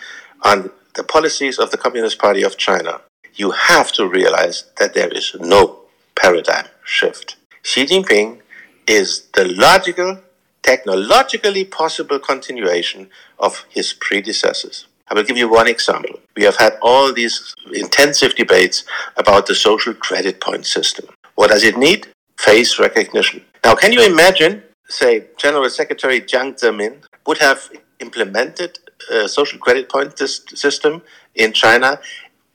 [0.42, 3.00] on the policies of the Communist Party of China,
[3.34, 5.80] you have to realize that there is no
[6.14, 7.36] paradigm shift.
[7.62, 8.40] Xi Jinping
[8.88, 10.20] is the logical,
[10.62, 14.86] technologically possible continuation of his predecessors.
[15.08, 16.18] I will give you one example.
[16.34, 18.84] We have had all these intensive debates
[19.16, 21.06] about the social credit point system.
[21.36, 22.08] What does it need?
[22.38, 23.44] Face recognition.
[23.62, 27.70] Now, can you imagine, say, General Secretary Jiang Zemin would have
[28.00, 28.78] implemented
[29.10, 31.02] a social credit point system
[31.34, 32.00] in China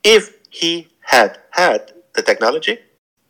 [0.04, 2.78] if he had had the technology?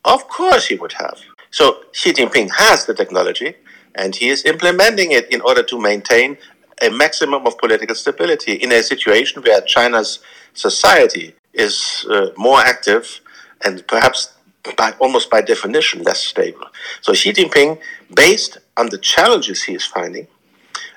[0.04, 1.18] Of course he would have.
[1.50, 3.54] So Xi Jinping has the technology
[3.94, 6.36] and he is implementing it in order to maintain
[6.80, 10.20] a maximum of political stability in a situation where China's
[10.54, 13.20] society is uh, more active
[13.64, 14.34] and perhaps
[14.76, 16.66] by, almost by definition less stable.
[17.00, 17.78] So Xi Jinping,
[18.14, 20.26] based on the challenges he is finding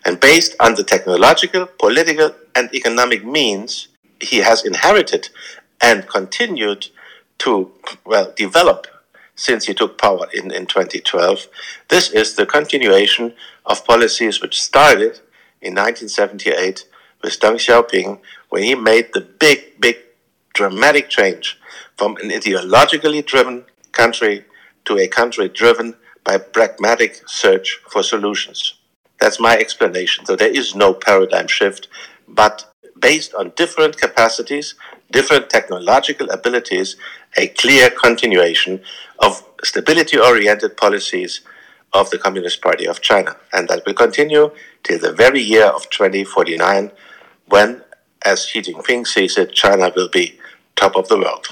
[0.05, 3.87] and based on the technological, political, and economic means
[4.21, 5.29] he has inherited
[5.81, 6.87] and continued
[7.39, 7.71] to
[8.05, 8.87] well develop
[9.35, 11.47] since he took power in, in 2012.
[11.89, 13.33] This is the continuation
[13.65, 15.19] of policies which started
[15.61, 16.87] in 1978
[17.21, 19.97] with Deng Xiaoping when he made the big, big,
[20.53, 21.59] dramatic change
[21.97, 24.45] from an ideologically driven country
[24.85, 28.75] to a country driven by pragmatic search for solutions.
[29.19, 30.25] That's my explanation.
[30.25, 31.87] So there is no paradigm shift,
[32.27, 34.75] but based on different capacities,
[35.11, 36.95] different technological abilities,
[37.37, 38.81] a clear continuation
[39.19, 41.41] of stability oriented policies
[41.93, 43.37] of the Communist Party of China.
[43.53, 44.51] And that will continue
[44.83, 46.91] till the very year of 2049,
[47.47, 47.81] when,
[48.25, 50.39] as Xi Jinping sees it, China will be
[50.75, 51.47] top of the world.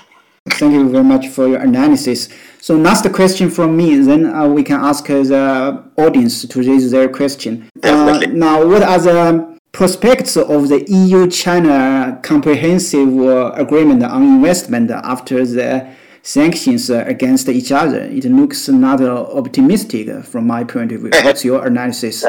[0.50, 2.28] Thank you very much for your analysis.
[2.60, 6.92] So, last question from me, then uh, we can ask uh, the audience to raise
[6.92, 7.70] their question.
[7.82, 14.92] Uh, now, what are the prospects of the EU China comprehensive uh, agreement on investment
[14.92, 15.90] after the
[16.22, 18.02] sanctions against each other.
[18.02, 21.12] It looks not optimistic from my point of view.
[21.24, 22.24] What's your analysis?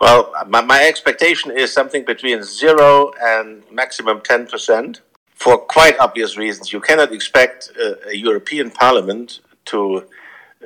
[0.00, 5.00] Well, my, my expectation is something between zero and maximum 10%.
[5.34, 10.04] For quite obvious reasons, you cannot expect uh, a European Parliament to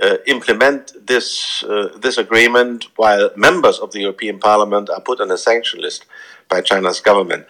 [0.01, 5.31] uh, implement this uh, this agreement while members of the European Parliament are put on
[5.31, 6.07] a sanction list
[6.49, 7.47] by China's government.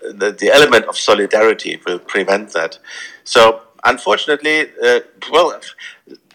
[0.00, 2.78] The, the element of solidarity will prevent that.
[3.24, 5.00] So unfortunately, uh,
[5.30, 5.60] well,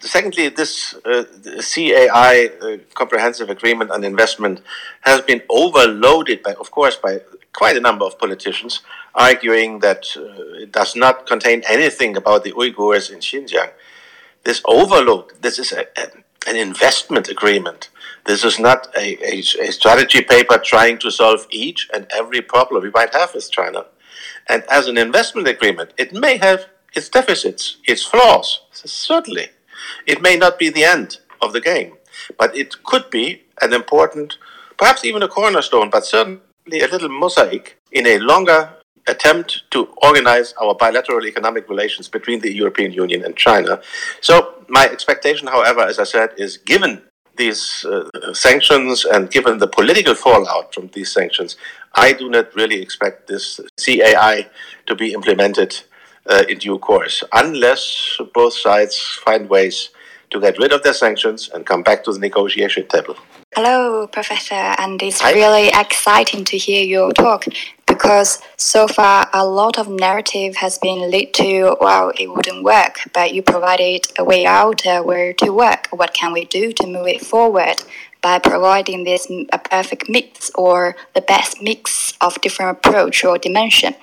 [0.00, 1.24] secondly, this uh,
[1.60, 4.62] CAI uh, comprehensive agreement on investment
[5.00, 7.20] has been overloaded by, of course, by
[7.52, 8.82] quite a number of politicians,
[9.16, 13.70] arguing that uh, it does not contain anything about the Uyghurs in Xinjiang.
[14.44, 16.08] This overload, this is a, a,
[16.46, 17.88] an investment agreement.
[18.26, 22.82] This is not a, a, a strategy paper trying to solve each and every problem
[22.82, 23.86] we might have with China.
[24.48, 29.48] And as an investment agreement, it may have its deficits, its flaws, certainly.
[30.06, 31.94] It may not be the end of the game,
[32.38, 34.38] but it could be an important,
[34.76, 36.40] perhaps even a cornerstone, but certainly
[36.80, 38.75] a little mosaic in a longer
[39.06, 43.80] attempt to organize our bilateral economic relations between the European Union and China.
[44.20, 47.02] So, my expectation, however, as I said, is given
[47.36, 51.56] these uh, sanctions and given the political fallout from these sanctions,
[51.94, 54.48] I do not really expect this CAI
[54.86, 55.82] to be implemented
[56.28, 59.90] uh, in due course, unless both sides find ways
[60.30, 63.16] to get rid of their sanctions and come back to the negotiation table.
[63.54, 65.32] Hello, Professor, and it's Hi.
[65.32, 67.46] really exciting to hear your talk
[67.96, 72.94] because so far a lot of narrative has been led to well it wouldn't work,
[73.12, 75.88] but you provided a way out uh, where to work.
[75.90, 77.78] What can we do to move it forward?
[78.22, 83.94] by providing this a perfect mix or the best mix of different approach or dimension.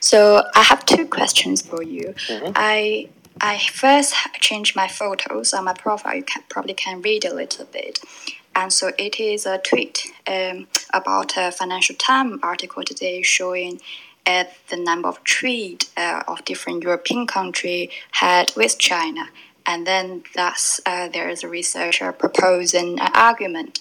[0.00, 2.14] So I have two questions for you.
[2.28, 2.52] Mm-hmm.
[2.56, 3.08] I
[3.40, 6.16] I first changed my photos on my profile.
[6.16, 8.00] You can, probably can read a little bit.
[8.60, 13.80] And so it is a tweet um, about a Financial Times article today showing
[14.26, 19.30] uh, the number of trade uh, of different European countries had with China.
[19.64, 23.80] And then thus uh, there is a researcher proposing an argument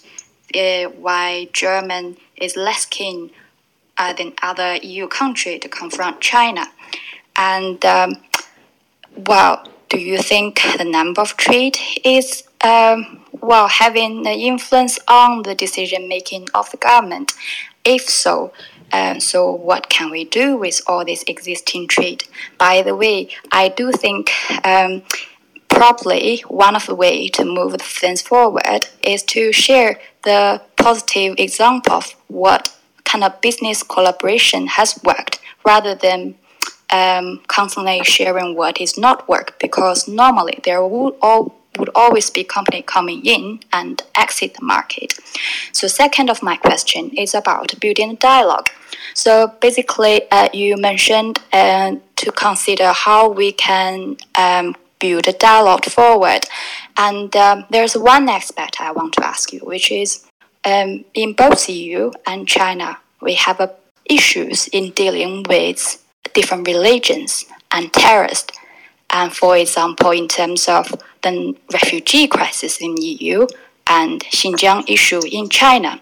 [0.55, 3.31] uh, why German is less keen
[3.97, 6.67] uh, than other EU countries to confront China.
[7.35, 8.13] And um,
[9.13, 15.43] well, do you think the number of trade is um, well having an influence on
[15.43, 17.33] the decision making of the government?
[17.85, 18.51] If so,
[18.91, 22.23] uh, so what can we do with all this existing trade?
[22.57, 24.31] By the way, I do think
[24.65, 25.03] um,
[25.69, 31.93] probably one of the way to move things forward is to share the positive example
[31.93, 36.35] of what kind of business collaboration has worked rather than
[36.89, 42.43] um, constantly sharing what is not work because normally there will all would always be
[42.43, 45.13] company coming in and exit the market.
[45.71, 48.69] So second of my question is about building dialogue.
[49.13, 55.85] So basically, uh, you mentioned uh, to consider how we can um, build a dialogue
[55.85, 56.45] forward.
[56.97, 60.25] And um, there's one aspect I want to ask you, which is
[60.65, 63.67] um, in both EU and China, we have uh,
[64.05, 66.03] issues in dealing with
[66.33, 68.57] different religions and terrorists.
[69.11, 73.47] And for example, in terms of the refugee crisis in EU
[73.87, 75.99] and Xinjiang issue in China.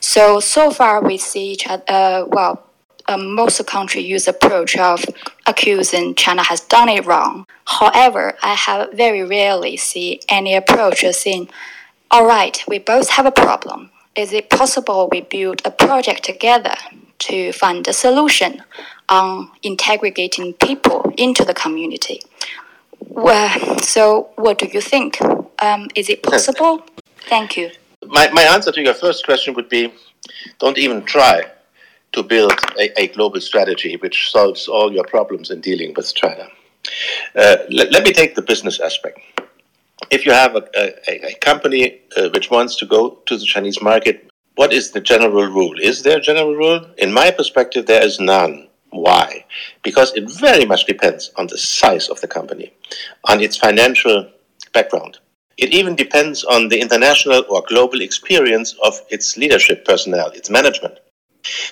[0.00, 2.64] So, so far we see each other, uh, well,
[3.06, 5.04] uh, most countries use approach of
[5.46, 7.46] accusing China has done it wrong.
[7.64, 11.48] However, I have very rarely see any approach saying,
[12.10, 13.90] all right, we both have a problem.
[14.14, 16.74] Is it possible we build a project together
[17.20, 18.62] to find a solution
[19.08, 22.20] on integrating people into the community?
[23.18, 25.20] Well, so what do you think?
[25.60, 26.84] Um, is it possible?
[27.28, 27.70] Thank you.
[28.06, 29.92] My, my answer to your first question would be
[30.60, 31.50] don't even try
[32.12, 36.46] to build a, a global strategy which solves all your problems in dealing with China.
[37.34, 39.18] Uh, let, let, me take the business aspect.
[40.12, 43.82] If you have a, a, a company uh, which wants to go to the Chinese
[43.82, 45.74] market, what is the general rule?
[45.80, 46.86] Is there a general rule?
[46.98, 48.67] In my perspective, there is none.
[48.90, 49.44] Why?
[49.82, 52.72] Because it very much depends on the size of the company,
[53.24, 54.30] on its financial
[54.72, 55.18] background.
[55.56, 61.00] It even depends on the international or global experience of its leadership personnel, its management.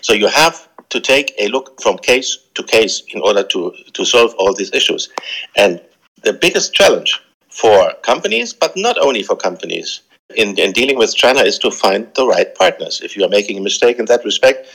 [0.03, 4.05] So you have to take a look from case to case in order to, to
[4.05, 5.09] solve all these issues.
[5.57, 5.81] And
[6.23, 10.03] the biggest challenge for companies, but not only for companies,
[10.35, 13.01] in, in dealing with China is to find the right partners.
[13.01, 14.67] If you are making a mistake in that respect,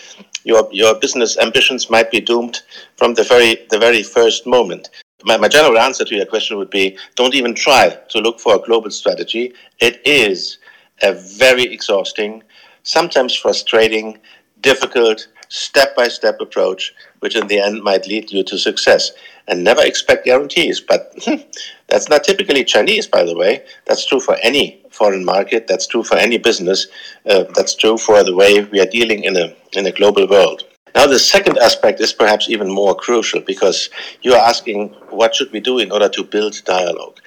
[0.43, 2.61] your, your business ambitions might be doomed
[2.97, 4.89] from the very, the very first moment.
[5.23, 8.55] My, my general answer to your question would be don't even try to look for
[8.55, 9.53] a global strategy.
[9.79, 10.57] It is
[11.03, 12.43] a very exhausting,
[12.83, 14.19] sometimes frustrating,
[14.61, 19.11] difficult, step by step approach, which in the end might lead you to success.
[19.47, 20.79] And never expect guarantees.
[20.79, 21.13] But
[21.87, 23.65] that's not typically Chinese, by the way.
[23.85, 25.67] That's true for any foreign market.
[25.67, 26.87] That's true for any business.
[27.25, 30.63] Uh, that's true for the way we are dealing in a, in a global world.
[30.95, 33.89] Now, the second aspect is perhaps even more crucial because
[34.21, 37.19] you are asking what should we do in order to build dialogue.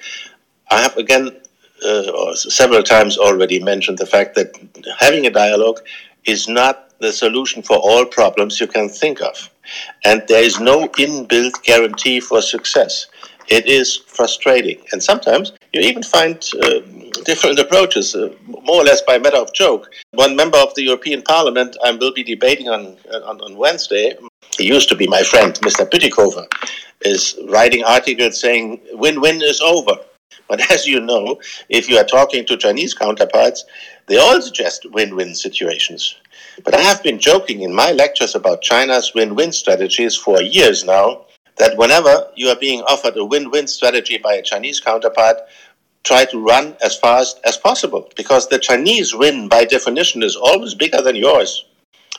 [0.71, 1.29] I have again
[1.85, 4.57] uh, several times already mentioned the fact that
[4.99, 5.79] having a dialogue
[6.25, 9.49] is not the solution for all problems you can think of.
[10.03, 13.07] And there is no inbuilt guarantee for success.
[13.47, 14.81] It is frustrating.
[14.91, 16.79] And sometimes you even find uh,
[17.25, 19.89] different approaches, uh, more or less by matter of joke.
[20.11, 24.15] One member of the European Parliament I will be debating on, on, on Wednesday,
[24.57, 25.89] he used to be my friend, Mr.
[25.89, 26.47] Bütikofer,
[27.01, 29.97] is writing articles saying win win is over.
[30.47, 31.39] But as you know,
[31.69, 33.65] if you are talking to Chinese counterparts,
[34.07, 36.15] they all suggest win win situations.
[36.63, 40.83] But I have been joking in my lectures about China's win win strategies for years
[40.83, 41.25] now
[41.57, 45.37] that whenever you are being offered a win win strategy by a Chinese counterpart,
[46.03, 50.75] try to run as fast as possible because the Chinese win by definition is always
[50.75, 51.65] bigger than yours.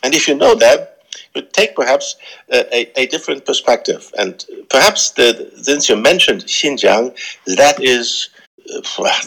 [0.02, 0.96] And if you know that,
[1.34, 2.16] you take perhaps
[2.50, 4.12] a, a, a different perspective.
[4.18, 7.16] And perhaps the, since you mentioned Xinjiang,
[7.56, 8.30] that is
[8.74, 8.80] uh,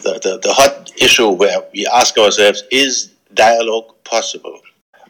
[0.04, 4.60] the, the, the hot issue where we ask ourselves is dialogue possible?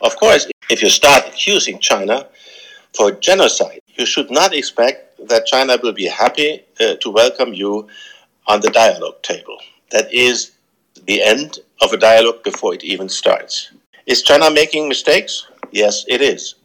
[0.01, 2.27] Of course, if you start accusing China
[2.95, 7.87] for genocide, you should not expect that China will be happy uh, to welcome you
[8.47, 9.57] on the dialogue table.
[9.91, 10.51] That is
[11.05, 13.71] the end of a dialogue before it even starts.
[14.05, 15.47] Is China making mistakes?
[15.71, 16.55] Yes, it is.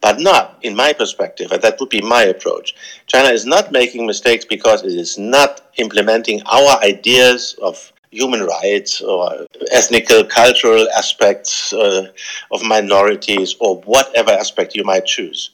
[0.00, 2.74] But not, in my perspective, and that would be my approach.
[3.06, 9.00] China is not making mistakes because it is not implementing our ideas of human rights
[9.00, 12.10] or ethnical, cultural aspects uh,
[12.50, 15.50] of minorities or whatever aspect you might choose.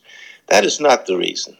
[0.48, 1.56] That is not the reason.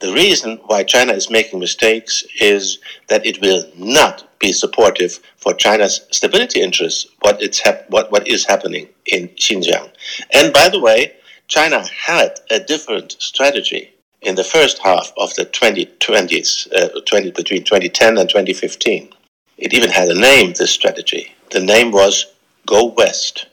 [0.00, 5.54] The reason why China is making mistakes is that it will not be supportive for
[5.54, 9.90] China's stability interests, what, it's hap- what, what is happening in Xinjiang.
[10.32, 11.14] And by the way,
[11.48, 13.92] China had a different strategy
[14.22, 19.10] in the first half of the 2020s, uh, 20, between 2010 and 2015.
[19.58, 21.34] It even had a name, this strategy.
[21.50, 22.26] The name was
[22.66, 23.46] Go West.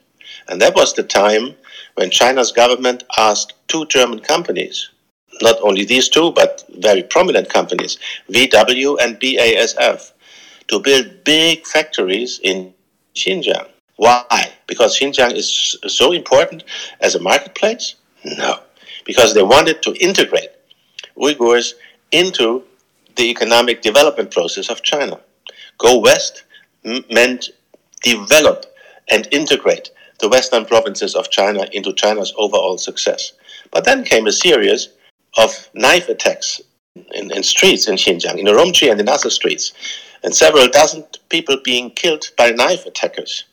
[0.48, 1.56] And that was the time
[1.96, 4.92] when China's government asked two German companies,
[5.42, 7.98] not only these two, but very prominent companies,
[8.30, 10.12] VW and BASF,
[10.68, 12.74] to build big factories in
[13.16, 13.68] Xinjiang.
[13.96, 14.52] Why?
[14.68, 16.66] Because Xinjiang is so important
[17.02, 17.96] as a marketplace?
[18.24, 18.60] No.
[19.06, 20.50] Because they wanted to integrate
[21.18, 21.74] Uyghurs
[22.12, 22.64] into
[23.16, 25.20] the economic development process of China.
[25.78, 26.44] Go west
[27.12, 27.50] meant
[28.04, 28.66] develop
[29.10, 33.34] and integrate the western provinces of China into China's overall success.
[33.72, 34.90] But then came a series
[35.38, 36.62] of knife attacks
[37.14, 39.74] in, in streets in Xinjiang, in Urumqi and in other streets,
[40.24, 43.44] and several dozen people being killed by knife attackers.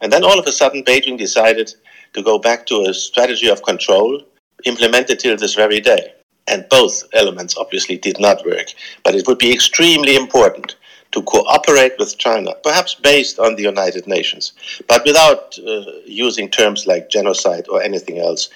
[0.00, 1.74] And then all of a sudden, Beijing decided
[2.14, 4.22] to go back to a strategy of control
[4.64, 6.12] implemented till this very day.
[6.48, 8.66] And both elements obviously did not work.
[9.02, 10.76] But it would be extremely important
[11.16, 14.52] to cooperate with China, perhaps based on the United Nations,
[14.86, 18.50] but without uh, using terms like genocide or anything else,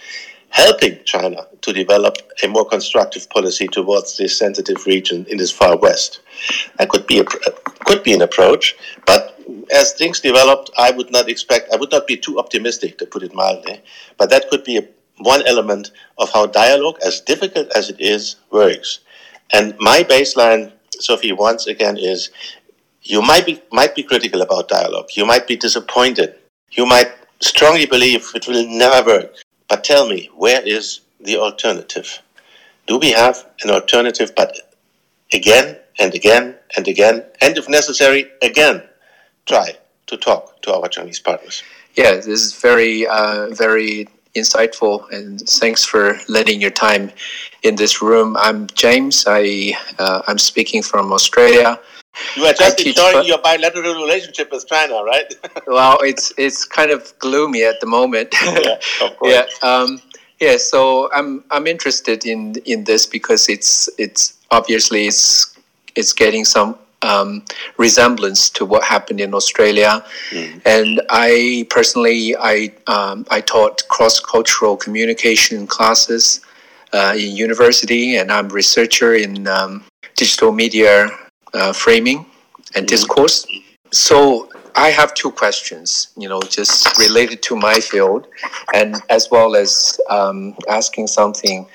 [0.51, 5.75] helping China to develop a more constructive policy towards this sensitive region in this far
[5.79, 6.21] west.
[6.77, 7.25] That could be a,
[7.87, 9.23] could be an approach, but
[9.73, 13.23] as things developed, I would not expect, I would not be too optimistic, to put
[13.23, 13.81] it mildly,
[14.19, 14.85] but that could be a,
[15.17, 19.01] one element of how dialogue, as difficult as it is, works.
[19.51, 22.31] And my baseline, Sophie, once again, is
[23.03, 25.09] you might be might be critical about dialogue.
[25.15, 26.35] You might be disappointed.
[26.73, 27.11] You might
[27.41, 29.35] strongly believe it will never work.
[29.69, 32.23] But tell me, where is the alternative?
[32.87, 34.57] Do we have an alternative, but
[35.33, 38.83] again and again and again, and if necessary, again,
[39.47, 39.77] try
[40.07, 41.63] to talk to our Chinese partners?
[41.95, 47.11] Yeah, this is very, uh, very insightful, and thanks for letting your time
[47.63, 48.37] in this room.
[48.39, 49.25] I'm James.
[49.27, 51.79] I uh, I'm speaking from Australia.
[52.37, 55.33] You are just enjoying your bilateral relationship with China, right?
[55.67, 58.35] well, it's it's kind of gloomy at the moment.
[58.43, 59.33] yeah, of course.
[59.33, 60.01] yeah, um,
[60.41, 60.57] yeah.
[60.57, 65.57] So I'm I'm interested in in this because it's it's obviously it's
[65.97, 67.45] it's getting some um,
[67.79, 70.61] resemblance to what happened in Australia, mm.
[70.65, 76.41] and I personally I um, I taught cross cultural communication classes
[76.93, 79.85] uh, in university, and I'm researcher in um,
[80.17, 81.09] digital media
[81.55, 82.27] uh, framing
[82.75, 83.47] and discourse.
[83.93, 88.27] So I have two questions, you know, just related to my field,
[88.75, 91.67] and as well as um, asking something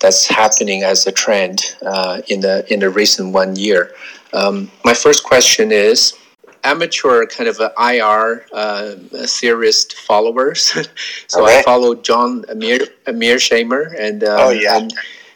[0.00, 3.94] that's happening as a trend uh, in the in the recent one year.
[4.32, 6.14] Um, my first question is
[6.64, 8.94] amateur kind of IR uh,
[9.26, 10.72] theorist followers.
[11.26, 11.58] so okay.
[11.58, 14.78] I follow John Amir Mearsheimer and um, oh yeah.
[14.78, 14.92] And,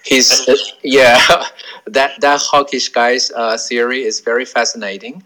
[0.06, 1.18] his uh, yeah
[1.86, 5.22] that that hawkish guy's uh, theory is very fascinating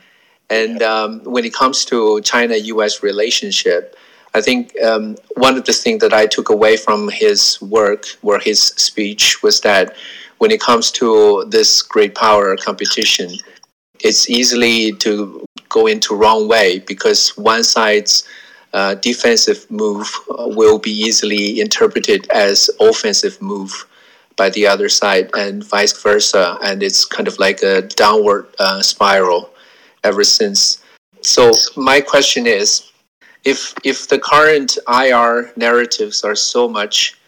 [0.48, 3.96] and um, when it comes to china-us relationship
[4.34, 8.38] i think um, one of the things that i took away from his work or
[8.38, 9.94] his speech was that
[10.38, 13.30] when it comes to this great power competition
[14.02, 18.24] it's easily to go into wrong way because one side's
[18.72, 23.86] uh, defensive move will be easily interpreted as offensive move
[24.36, 26.56] by the other side and vice versa.
[26.62, 29.50] And it's kind of like a downward uh, spiral
[30.04, 30.82] ever since.
[31.22, 32.90] So my question is,
[33.44, 37.18] if if the current IR narratives are so much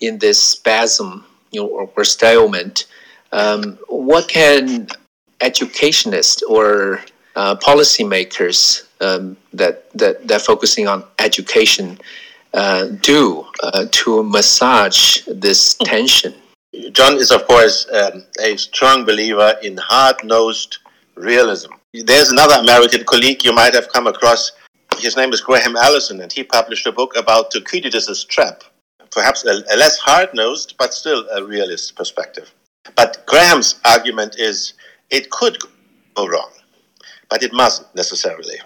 [0.00, 2.86] in this spasm, you know, or, or stalemate,
[3.32, 4.88] um, what can
[5.40, 7.00] educationists or
[7.36, 11.98] uh, policymakers um, that, that that focusing on education
[12.54, 16.34] uh, do uh, to massage this tension?
[16.92, 20.78] John is, of course, um, a strong believer in hard nosed
[21.16, 21.72] realism.
[21.92, 24.52] There's another American colleague you might have come across.
[24.98, 28.62] His name is Graham Allison, and he published a book about Thucydides' trap.
[29.10, 32.52] Perhaps a, a less hard nosed, but still a realist perspective.
[32.94, 34.74] But Graham's argument is
[35.10, 35.58] it could
[36.14, 36.50] go wrong,
[37.28, 38.58] but it mustn't necessarily.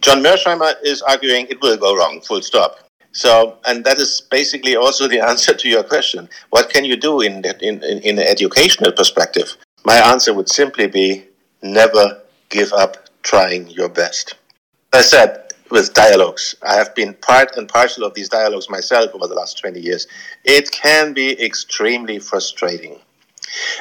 [0.00, 2.78] John Mearsheimer is arguing it will go wrong, full stop.
[3.12, 6.28] So, and that is basically also the answer to your question.
[6.50, 9.56] What can you do in, in, in, an educational perspective?
[9.84, 11.24] My answer would simply be
[11.62, 12.20] never
[12.50, 14.34] give up trying your best.
[14.92, 19.10] As I said, with dialogues, I have been part and parcel of these dialogues myself
[19.14, 20.06] over the last 20 years.
[20.44, 23.00] It can be extremely frustrating.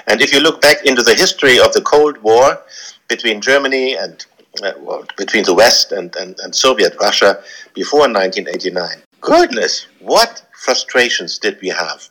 [0.08, 2.62] And if you look back into the history of the Cold War
[3.08, 4.26] between Germany and
[4.64, 7.44] uh, well, between the West and, and, and Soviet Russia
[7.74, 12.10] before 1989, goodness, what frustrations did we have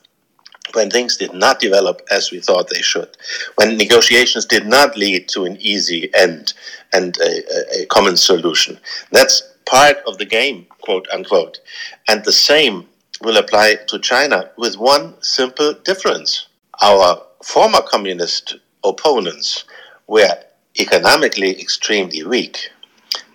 [0.73, 3.17] when things did not develop as we thought they should,
[3.55, 6.53] when negotiations did not lead to an easy end
[6.93, 8.79] and a, a common solution.
[9.11, 11.59] That's part of the game, quote unquote.
[12.07, 12.87] And the same
[13.21, 16.47] will apply to China with one simple difference.
[16.81, 19.65] Our former communist opponents
[20.07, 20.35] were
[20.79, 22.69] economically extremely weak.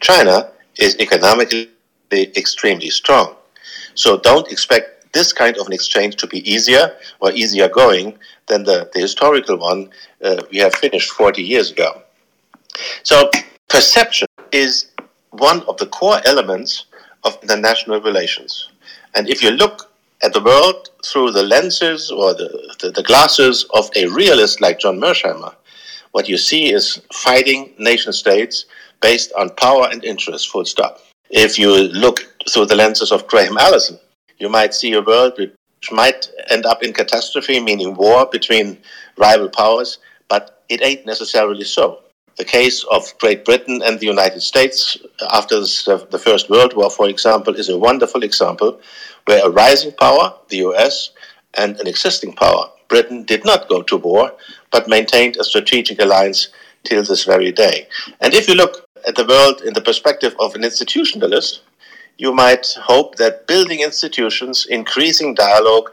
[0.01, 1.71] China is economically
[2.13, 3.37] extremely strong.
[3.95, 8.65] So don't expect this kind of an exchange to be easier or easier going than
[8.65, 9.91] the, the historical one
[10.25, 12.03] uh, we have finished 40 years ago.
[13.05, 13.31] So
[13.69, 14.91] perception is
[15.31, 16.87] one of the core elements
[17.23, 18.71] of international relations.
[19.15, 19.89] And if you look
[20.23, 24.79] at the world through the lenses or the, the, the glasses of a realist like
[24.79, 25.55] John Mearsheimer,
[26.12, 28.66] what you see is fighting nation states
[29.01, 31.01] based on power and interest, full stop.
[31.31, 33.99] If you look through the lenses of Graham Allison,
[34.39, 35.53] you might see a world which
[35.93, 38.79] might end up in catastrophe, meaning war between
[39.16, 39.99] rival powers,
[40.29, 42.01] but it ain't necessarily so.
[42.41, 44.97] The case of Great Britain and the United States
[45.30, 48.80] after the First World War, for example, is a wonderful example
[49.26, 51.11] where a rising power, the US,
[51.59, 54.32] and an existing power, Britain, did not go to war,
[54.70, 56.49] but maintained a strategic alliance
[56.84, 57.86] till this very day.
[58.22, 61.61] And if you look at the world in the perspective of an institutionalist,
[62.16, 65.93] you might hope that building institutions, increasing dialogue,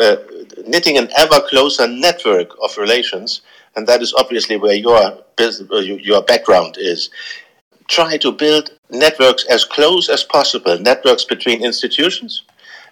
[0.00, 0.16] uh,
[0.66, 3.42] knitting an ever closer network of relations,
[3.76, 7.10] and that is obviously where your uh, your background is.
[7.88, 12.42] Try to build networks as close as possible, networks between institutions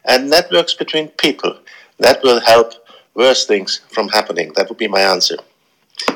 [0.05, 1.59] and networks between people.
[1.99, 2.75] That will help
[3.15, 4.53] worse things from happening.
[4.55, 5.37] That would be my answer.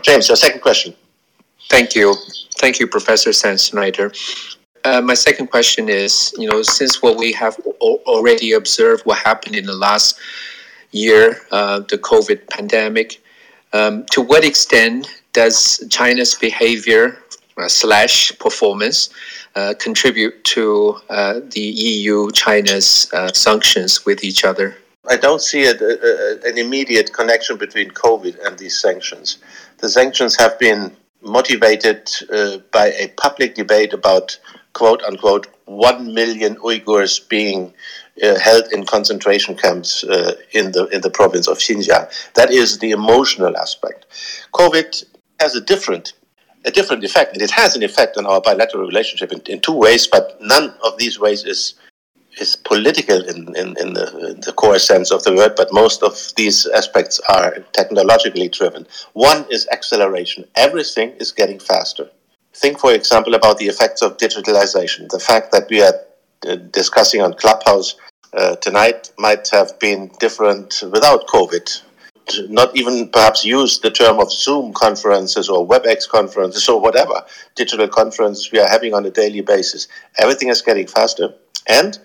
[0.03, 0.95] James, your second question.
[1.71, 2.15] Thank you.
[2.59, 4.15] Thank you, Professor Sandschneider.
[4.85, 9.57] Uh, my second question is, you know, since what we have already observed what happened
[9.57, 10.19] in the last
[10.93, 13.21] year, uh, the COVID pandemic,
[13.73, 17.19] um, to what extent does China's behavior
[17.57, 19.11] uh, slash performance
[19.55, 24.77] uh, contribute to uh, the EU China's uh, sanctions with each other?
[25.09, 29.39] I don't see a, a, an immediate connection between COVID and these sanctions.
[29.79, 34.39] The sanctions have been motivated uh, by a public debate about
[34.73, 37.73] quote unquote 1 million Uyghurs being
[38.23, 42.09] uh, held in concentration camps uh, in the in the province of Xinjiang.
[42.35, 44.07] That is the emotional aspect.
[44.55, 45.05] COVID
[45.41, 46.15] has a different
[46.65, 49.73] a different effect, and it has an effect on our bilateral relationship in, in two
[49.73, 50.07] ways.
[50.07, 51.75] But none of these ways is
[52.41, 56.03] is political in, in, in, the, in the core sense of the word, but most
[56.03, 58.87] of these aspects are technologically driven.
[59.15, 60.45] One is acceleration.
[60.55, 62.09] Everything is getting faster.
[62.61, 65.09] Think, for example, about the effects of digitalization.
[65.09, 65.95] The fact that we are
[66.49, 67.95] uh, discussing on Clubhouse
[68.33, 71.83] uh, tonight might have been different without COVID.
[72.49, 77.89] Not even perhaps use the term of Zoom conferences or WebEx conferences or whatever digital
[77.89, 79.87] conferences we are having on a daily basis.
[80.19, 81.33] Everything is getting faster.
[81.69, 81.97] And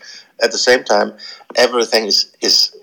[0.44, 1.18] at the same time,
[1.56, 2.76] everything is, is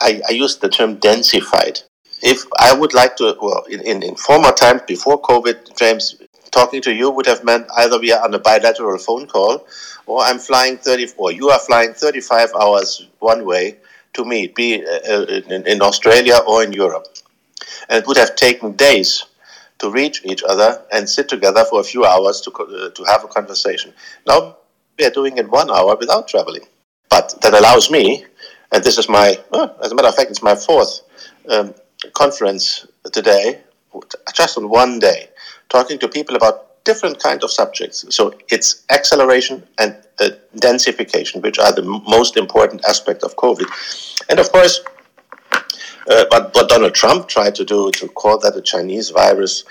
[0.00, 1.82] I, I use the term densified.
[2.22, 6.16] If I would like to, well, in, in, in former times before COVID, James,
[6.56, 9.66] talking to you would have meant either we are on a bilateral phone call
[10.06, 13.76] or I'm flying 34, you are flying 35 hours one way
[14.14, 17.06] to meet, be uh, in, in Australia or in Europe.
[17.88, 19.24] And it would have taken days
[19.80, 23.24] to reach each other and sit together for a few hours to, uh, to have
[23.24, 23.92] a conversation.
[24.26, 24.56] Now
[24.98, 26.66] we are doing it one hour without traveling.
[27.10, 28.24] But that allows me,
[28.72, 29.38] and this is my,
[29.84, 31.02] as a matter of fact, it's my fourth
[31.48, 31.74] um,
[32.14, 33.60] conference today,
[34.34, 35.28] just on one day,
[35.68, 38.04] talking to people about different kind of subjects.
[38.14, 43.66] So it's acceleration and uh, densification, which are the m- most important aspect of COVID.
[44.30, 44.80] And of course,
[46.08, 49.64] uh, but what Donald Trump tried to do to call that a Chinese virus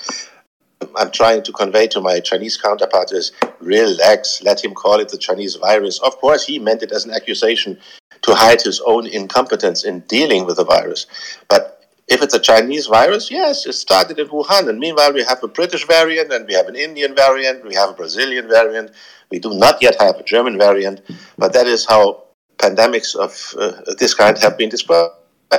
[0.95, 5.17] I'm trying to convey to my Chinese counterpart is relax, let him call it the
[5.17, 5.99] Chinese virus.
[5.99, 7.79] Of course, he meant it as an accusation
[8.21, 11.05] to hide his own incompetence in dealing with the virus.
[11.47, 11.74] But
[12.07, 14.69] if it's a Chinese virus, yes, it started in Wuhan.
[14.69, 17.89] And meanwhile, we have a British variant, and we have an Indian variant, we have
[17.89, 18.91] a Brazilian variant.
[19.31, 21.01] We do not yet have a German variant,
[21.37, 22.23] but that is how
[22.57, 25.13] pandemics of uh, this kind have been described.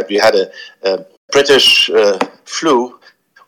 [0.08, 0.50] We had a,
[0.82, 2.98] a British uh, flu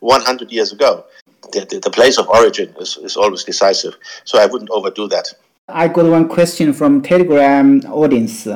[0.00, 1.04] 100 years ago
[1.52, 3.96] the, the, the, place of origin is, is always decisive.
[4.24, 5.32] So I wouldn't overdo that.
[5.68, 8.46] I got one question from Telegram audience.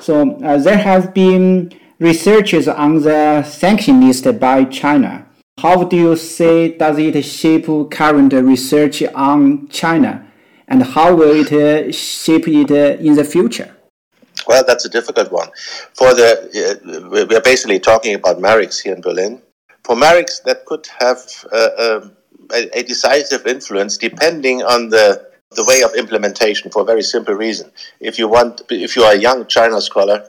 [0.00, 5.26] So uh, there have been researches on the sanction list by China.
[5.58, 10.24] How do you say does it shape current research on China,
[10.68, 13.74] and how will it shape it in the future?
[14.46, 15.48] Well, that's a difficult one.
[15.94, 19.42] For the uh, we are basically talking about MERICS here in Berlin.
[19.82, 21.18] For MERICS, that could have
[21.52, 22.16] uh, um,
[22.54, 27.34] a, a decisive influence depending on the the way of implementation for a very simple
[27.34, 27.72] reason.
[28.00, 30.28] If you want, if you are a young China scholar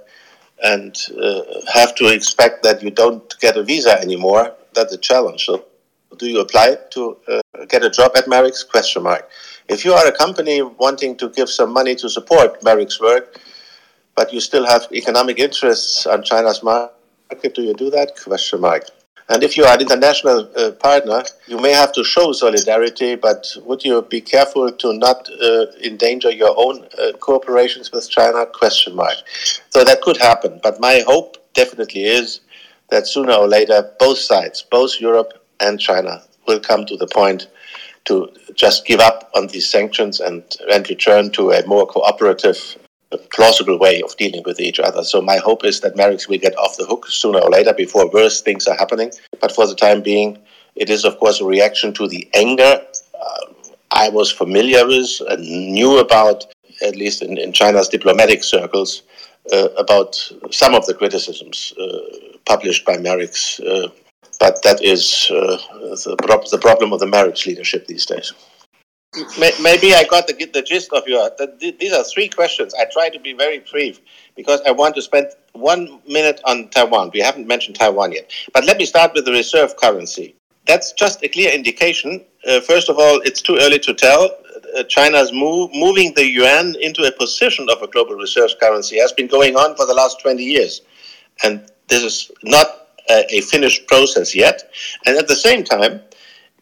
[0.64, 1.42] and uh,
[1.74, 5.46] have to expect that you don't get a visa anymore, that's a challenge.
[5.46, 5.66] So
[6.18, 8.70] do you apply to uh, get a job at MERICS?
[8.70, 9.30] Question mark.
[9.68, 13.40] If you are a company wanting to give some money to support MERICS work,
[14.16, 18.20] but you still have economic interests on China's market, do you do that?
[18.22, 18.84] Question mark.
[19.30, 23.46] And if you are an international uh, partner, you may have to show solidarity, but
[23.64, 28.48] would you be careful to not uh, endanger your own uh, cooperations with China?
[28.48, 29.18] Question mark.
[29.70, 30.60] So that could happen.
[30.64, 32.42] But my hope definitely is
[32.90, 37.48] that sooner or later, both sides, both Europe and China, will come to the point
[38.06, 42.79] to just give up on these sanctions and, and return to a more cooperative
[43.12, 45.04] a plausible way of dealing with each other.
[45.04, 48.10] So my hope is that MERICS will get off the hook sooner or later before
[48.12, 49.12] worse things are happening.
[49.42, 50.38] But for the time being,
[50.76, 52.82] it is of course a reaction to the anger
[53.20, 53.46] uh,
[53.92, 56.46] I was familiar with and knew about,
[56.86, 59.02] at least in, in China's diplomatic circles,
[59.52, 60.16] uh, about
[60.52, 63.60] some of the criticisms uh, published by MERICS.
[63.60, 63.90] Uh,
[64.40, 68.34] but that is uh, the, the problem of the MERICS leadership these days.
[69.38, 71.32] Maybe I got the, the gist of your.
[71.38, 72.76] The, these are three questions.
[72.76, 74.00] I try to be very brief
[74.36, 77.10] because I want to spend one minute on Taiwan.
[77.12, 78.32] We haven't mentioned Taiwan yet.
[78.54, 80.36] But let me start with the reserve currency.
[80.68, 82.24] That's just a clear indication.
[82.48, 84.30] Uh, first of all, it's too early to tell.
[84.78, 89.12] Uh, China's move, moving the yuan into a position of a global reserve currency has
[89.12, 90.82] been going on for the last 20 years.
[91.44, 94.72] And this is not a, a finished process yet.
[95.08, 96.02] And at the same time,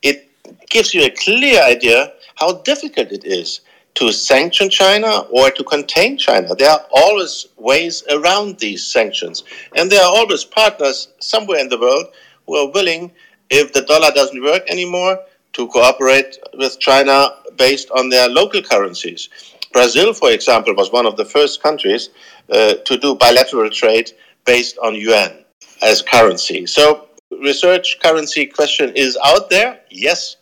[0.02, 0.30] it
[0.70, 3.62] gives you a clear idea how difficult it is
[3.96, 6.54] to sanction China or to contain China.
[6.56, 9.44] There are always ways around these sanctions.
[9.76, 12.06] And there are always partners somewhere in the world
[12.46, 13.12] who are willing,
[13.50, 15.20] if the dollar doesn't work anymore,
[15.54, 19.30] to cooperate with China based on their local currencies.
[19.74, 22.10] Brazil, for example, was one of the first countries
[22.52, 24.12] uh, to do bilateral trade
[24.46, 25.44] based on yuan
[25.82, 26.68] as currency.
[26.68, 27.08] So,
[27.42, 30.37] research currency question is out there, yes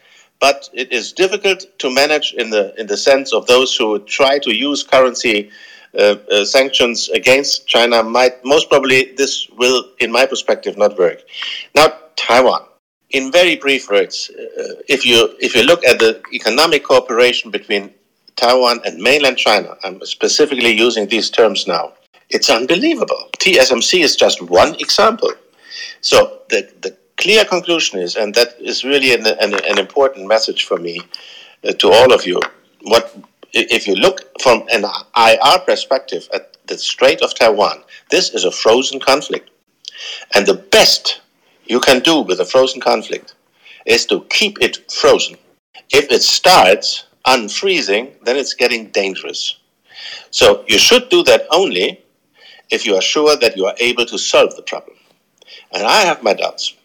[0.47, 3.87] but it is difficult to manage in the in the sense of those who
[4.19, 5.37] try to use currency
[5.97, 7.97] uh, uh, sanctions against China.
[8.03, 11.19] Might most probably this will, in my perspective, not work.
[11.79, 11.87] Now,
[12.27, 12.63] Taiwan.
[13.17, 17.83] In very brief words, uh, if you if you look at the economic cooperation between
[18.35, 21.85] Taiwan and mainland China, I'm specifically using these terms now.
[22.35, 23.23] It's unbelievable.
[23.43, 25.33] TSMC is just one example.
[26.01, 26.17] So
[26.49, 30.77] the, the clear conclusion is, and that is really an, an, an important message for
[30.77, 30.99] me
[31.63, 32.39] uh, to all of you.
[32.83, 33.15] What
[33.53, 34.85] if you look from an
[35.15, 37.83] IR perspective at the Strait of Taiwan?
[38.11, 39.49] This is a frozen conflict,
[40.33, 41.21] and the best
[41.65, 43.35] you can do with a frozen conflict
[43.85, 45.37] is to keep it frozen.
[45.91, 49.57] If it starts unfreezing, then it's getting dangerous.
[50.31, 52.03] So you should do that only
[52.69, 54.97] if you are sure that you are able to solve the problem.
[55.71, 56.75] And I have my doubts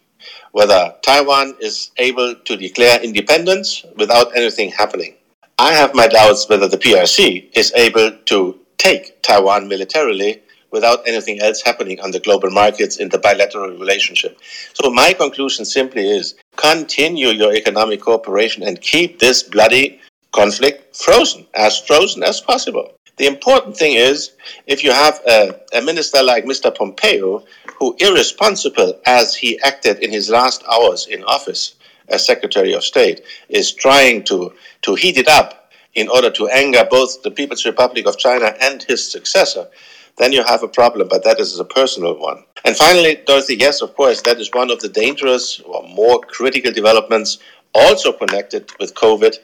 [0.53, 5.15] whether Taiwan is able to declare independence without anything happening.
[5.59, 11.41] I have my doubts whether the PRC is able to take Taiwan militarily without anything
[11.41, 14.39] else happening on the global markets in the bilateral relationship.
[14.75, 20.01] So my conclusion simply is continue your economic cooperation and keep this bloody
[20.33, 22.93] conflict frozen, as frozen as possible.
[23.17, 24.33] The important thing is
[24.67, 26.75] if you have a, a, minister like Mr.
[26.75, 27.45] Pompeo,
[27.79, 31.75] who, irresponsible as he acted in his last hours in office
[32.09, 34.53] as Secretary of State, is trying to,
[34.83, 38.83] to heat it up in order to anger both the People's Republic of China and
[38.85, 39.69] his successor,
[40.17, 42.45] then you have a problem, but that is a personal one.
[42.65, 46.73] And finally, Dorothy, yes, of course, that is one of the dangerous or more critical
[46.73, 47.39] developments
[47.75, 49.37] also connected with COVID.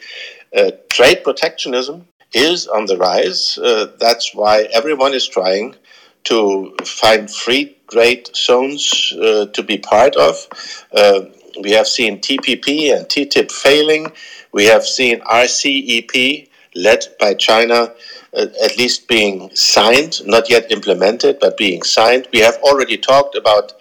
[0.56, 3.58] Uh, trade protectionism is on the rise.
[3.58, 5.74] Uh, that's why everyone is trying
[6.24, 10.48] to find free trade zones uh, to be part of.
[10.92, 11.20] Uh,
[11.62, 14.12] we have seen TPP and TTIP failing.
[14.52, 17.92] We have seen RCEP led by China
[18.34, 22.28] uh, at least being signed, not yet implemented, but being signed.
[22.32, 23.72] We have already talked about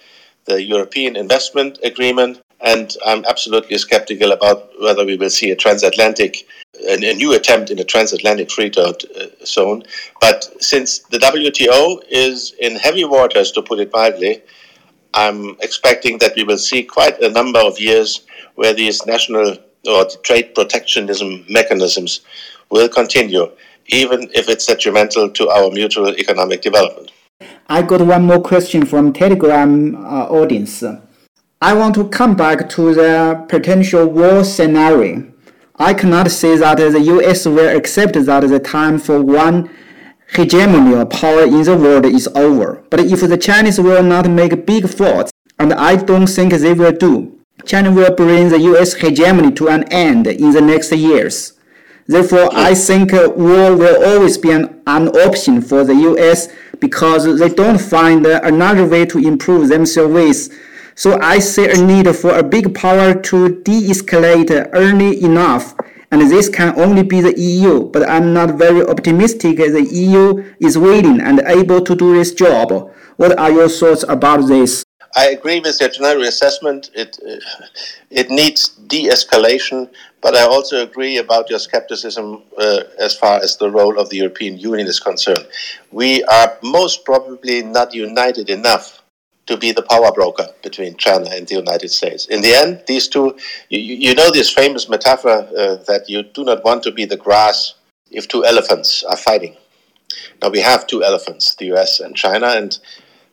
[0.45, 6.47] the European Investment Agreement, and I'm absolutely skeptical about whether we will see a transatlantic
[6.83, 9.83] a, a new attempt in the transatlantic free trade uh, zone.
[10.21, 14.43] But since the WTO is in heavy waters, to put it mildly,
[15.13, 18.25] I'm expecting that we will see quite a number of years
[18.55, 22.21] where these national or trade protectionism mechanisms
[22.69, 23.49] will continue,
[23.87, 27.11] even if it's detrimental to our mutual economic development.
[27.69, 30.83] I got one more question from Telegram uh, audience.
[31.61, 35.31] I want to come back to the potential war scenario.
[35.77, 39.69] I cannot say that the US will accept that the time for one
[40.33, 42.83] hegemonial power in the world is over.
[42.89, 46.91] But if the Chinese will not make big faults, and I don't think they will
[46.91, 51.53] do, China will bring the US hegemony to an end in the next years.
[52.05, 56.49] Therefore, I think war will always be an, an option for the US
[56.79, 60.49] because they don't find another way to improve themselves.
[60.97, 65.75] So I see a need for a big power to de-escalate early enough
[66.09, 70.77] and this can only be the EU, but I'm not very optimistic the EU is
[70.77, 72.91] willing and able to do this job.
[73.17, 74.85] What are your thoughts about this?
[75.17, 76.91] I agree with your general assessment.
[76.93, 77.19] It
[78.09, 79.89] it needs de-escalation,
[80.21, 84.17] but I also agree about your skepticism uh, as far as the role of the
[84.17, 85.47] European Union is concerned.
[85.91, 88.94] We are most probably not united enough
[89.47, 92.25] to be the power broker between China and the United States.
[92.25, 93.37] In the end, these two,
[93.69, 97.17] you, you know this famous metaphor uh, that you do not want to be the
[97.17, 97.75] grass
[98.11, 99.55] if two elephants are fighting.
[100.41, 102.77] Now we have two elephants, the US and China, and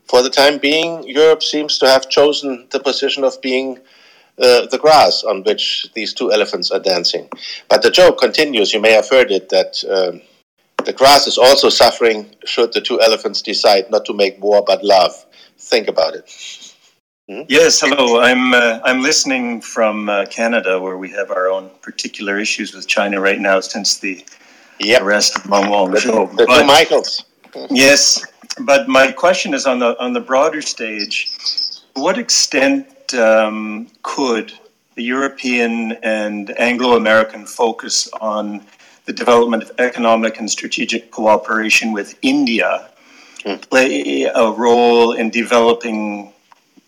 [0.04, 3.78] for the time being, Europe seems to have chosen the position of being
[4.38, 7.28] uh, the grass on which these two elephants are dancing.
[7.68, 10.22] But the joke continues, you may have heard it, that um,
[10.84, 14.84] the grass is also suffering should the two elephants decide not to make war but
[14.84, 15.26] love
[15.72, 16.24] think about it.
[17.28, 17.42] Hmm?
[17.48, 18.20] Yes, hello.
[18.20, 22.86] I'm uh, I'm listening from uh, Canada, where we have our own particular issues with
[22.86, 24.14] China right now since the
[24.78, 25.00] yep.
[25.02, 26.30] arrest of Meng Wanzhou.
[26.30, 27.24] The, the two Michaels.
[27.70, 28.02] yes,
[28.60, 31.16] but my question is on the on the broader stage.
[31.94, 34.52] To what extent um, could
[34.94, 38.60] the European and Anglo-American focus on
[39.06, 42.91] the development of economic and strategic cooperation with India
[43.70, 46.32] play a role in developing,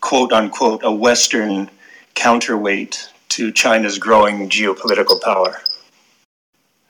[0.01, 1.69] quote unquote, a Western
[2.13, 5.57] counterweight to China's growing geopolitical power?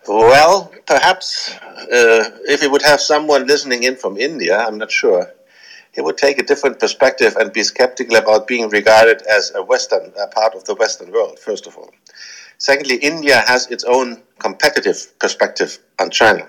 [0.07, 5.33] Well, perhaps uh, if he would have someone listening in from India, I'm not sure,
[5.93, 10.11] he would take a different perspective and be skeptical about being regarded as a Western,
[10.19, 11.89] a part of the Western world, first of all.
[12.57, 16.47] Secondly, India has its own competitive perspective on China.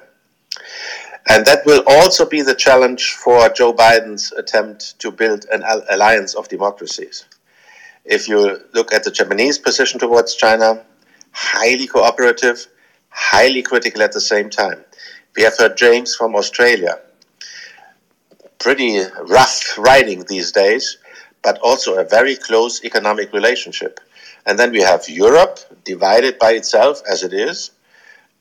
[1.29, 6.35] And that will also be the challenge for Joe Biden's attempt to build an alliance
[6.35, 7.25] of democracies.
[8.05, 10.85] If you look at the Japanese position towards China,
[11.33, 12.67] highly cooperative,
[13.09, 14.85] highly critical at the same time.
[15.37, 17.01] We have heard James from Australia.
[18.59, 20.99] Pretty rough riding these days,
[21.43, 24.01] but also a very close economic relationship.
[24.47, 27.73] And then we have Europe, divided by itself as it is,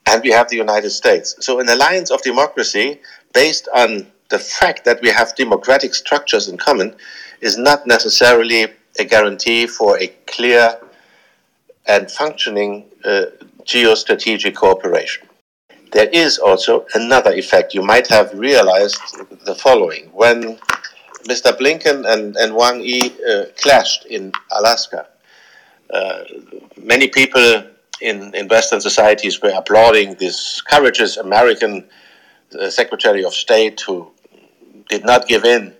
[0.08, 1.36] and we have the United States.
[1.40, 3.02] So, an alliance of democracy
[3.34, 6.96] based on the fact that we have democratic structures in common
[7.42, 10.80] is not necessarily a guarantee for a clear
[11.88, 13.26] and functioning uh,
[13.64, 15.28] geostrategic cooperation.
[15.92, 17.74] There is also another effect.
[17.74, 19.00] You might have realized
[19.46, 20.10] the following.
[20.12, 20.58] When
[21.24, 21.58] Mr.
[21.58, 25.08] Blinken and, and Wang Yi uh, clashed in Alaska,
[25.94, 26.24] uh,
[26.82, 27.64] many people
[28.02, 31.88] in, in Western societies we were applauding this courageous American
[32.60, 34.12] uh, Secretary of State who
[34.90, 35.74] did not give in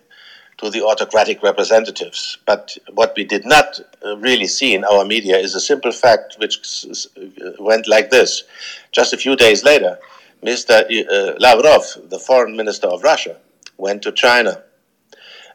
[0.58, 2.38] to the autocratic representatives.
[2.46, 6.36] But what we did not uh, really see in our media is a simple fact
[6.40, 8.44] which uh, went like this.
[8.92, 10.00] Just a few days later,
[10.44, 10.84] Mr.
[10.84, 13.38] Uh, Lavrov, the foreign minister of Russia,
[13.78, 14.64] went to China.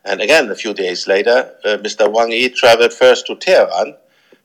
[0.04, 2.10] And again, a few days later, uh, Mr.
[2.10, 3.94] Wang Yi traveled first to Tehran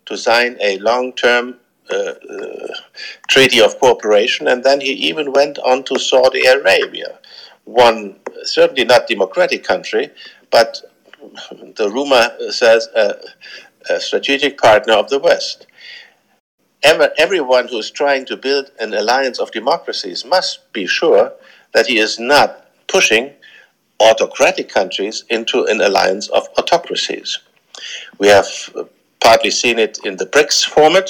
[0.05, 1.55] to sign a long term uh,
[1.91, 2.67] Uh, uh,
[3.29, 7.19] treaty of cooperation, and then he even went on to Saudi Arabia,
[7.65, 10.09] one certainly not democratic country,
[10.49, 10.81] but
[11.75, 13.15] the rumor says a,
[13.87, 15.67] a strategic partner of the West.
[16.81, 21.33] Ever, everyone who is trying to build an alliance of democracies must be sure
[21.73, 23.31] that he is not pushing
[23.99, 27.39] autocratic countries into an alliance of autocracies.
[28.17, 28.47] We have
[29.25, 31.09] partly seen it in the BRICS format.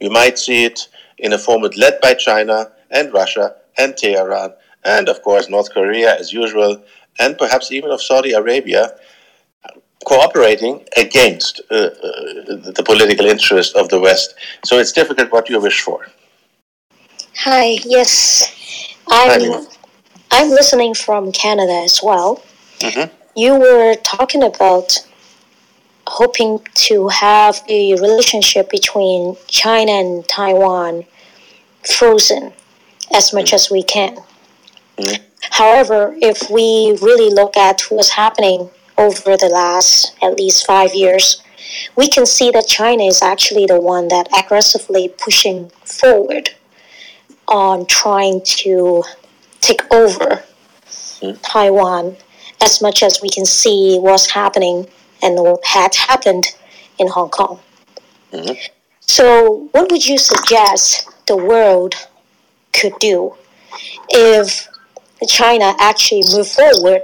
[0.00, 0.88] We might see it
[1.18, 4.50] in a format led by China and Russia and Tehran,
[4.84, 6.82] and of course North Korea as usual,
[7.20, 8.96] and perhaps even of Saudi Arabia,
[10.04, 11.90] cooperating against uh, uh,
[12.78, 14.34] the political interest of the West.
[14.64, 15.98] So it's difficult what you wish for.
[17.46, 18.08] Hi, yes.
[19.08, 19.64] I'm, Hi,
[20.32, 22.42] I'm listening from Canada as well.
[22.80, 23.14] Mm-hmm.
[23.36, 24.98] You were talking about
[26.06, 31.04] hoping to have the relationship between China and Taiwan
[31.84, 32.52] frozen
[33.14, 34.16] as much as we can.
[34.98, 35.22] Mm-hmm.
[35.50, 41.42] However, if we really look at what's happening over the last at least five years,
[41.96, 46.50] we can see that China is actually the one that aggressively pushing forward
[47.48, 49.02] on trying to
[49.60, 50.42] take over
[51.20, 51.38] mm.
[51.42, 52.16] Taiwan
[52.60, 54.86] as much as we can see what's happening
[55.22, 56.54] and had happened
[56.98, 57.60] in Hong Kong.
[58.32, 58.54] Mm-hmm.
[59.00, 61.94] So, what would you suggest the world
[62.72, 63.34] could do
[64.08, 64.68] if
[65.28, 67.02] China actually moved forward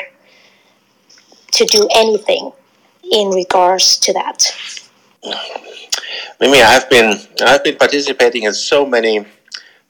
[1.52, 2.52] to do anything
[3.12, 4.52] in regards to that?
[6.40, 9.24] Mimi, I've been I've been participating in so many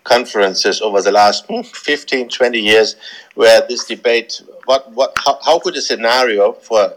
[0.05, 2.97] conferences over the last 15, 20 years
[3.35, 6.95] where this debate what what how, how could a scenario for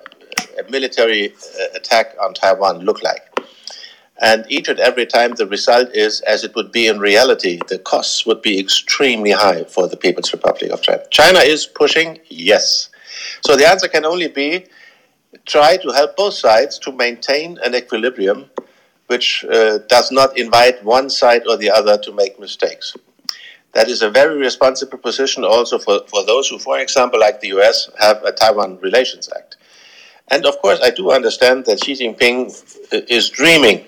[0.60, 3.28] a military uh, attack on Taiwan look like?
[4.22, 7.80] And each and every time the result is as it would be in reality, the
[7.80, 11.04] costs would be extremely high for the People's Republic of China.
[11.10, 12.89] China is pushing, yes.
[13.43, 14.66] So the answer can only be
[15.47, 18.49] try to help both sides to maintain an equilibrium
[19.08, 22.95] which uh, does not invite one side or the other to make mistakes.
[23.74, 27.49] That is a very responsible position also for, for those who, for example, like the
[27.58, 29.58] US, have a Taiwan Relations Act.
[30.32, 32.48] And of course, I do understand that Xi Jinping
[32.94, 33.86] uh, is dreaming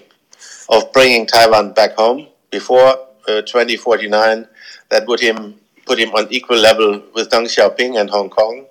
[0.70, 2.98] of bringing Taiwan back home before
[3.30, 4.48] uh, 2049.
[4.89, 8.66] That would him put him on equal level with Deng Xiaoping and Hong Kong,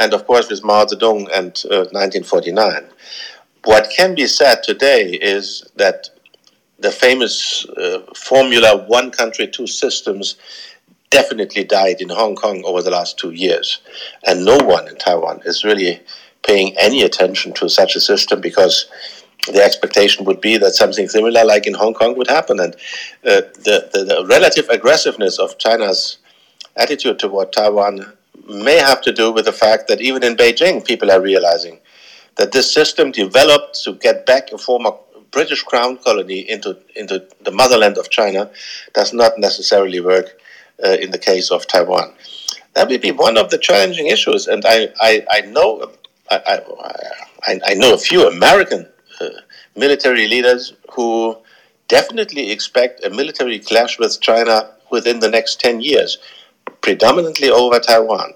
[0.00, 2.88] and of course with Mao Zedong and uh, 1949.
[3.64, 6.10] What can be said today is that
[6.80, 10.36] the famous uh, formula one country, two systems
[11.10, 13.80] definitely died in Hong Kong over the last two years.
[14.26, 16.00] And no one in Taiwan is really
[16.46, 18.86] paying any attention to such a system because
[19.48, 22.60] the expectation would be that something similar like in Hong Kong would happen.
[22.60, 22.74] And
[23.24, 26.18] uh, the, the, the relative aggressiveness of China's
[26.76, 28.12] attitude toward Taiwan
[28.48, 31.80] may have to do with the fact that even in Beijing, people are realizing
[32.36, 34.92] that this system developed to get back a former
[35.30, 38.50] British crown colony into, into the motherland of China
[38.94, 40.38] does not necessarily work
[40.84, 42.14] uh, in the case of Taiwan.
[42.74, 45.90] That will be one of the challenging issues, and I, I, I know
[46.30, 46.60] I,
[47.46, 48.88] I, I, know a few American
[49.20, 49.28] uh,
[49.76, 51.36] military leaders who
[51.88, 56.18] definitely expect a military clash with China within the next 10 years,
[56.80, 58.32] predominantly over Taiwan.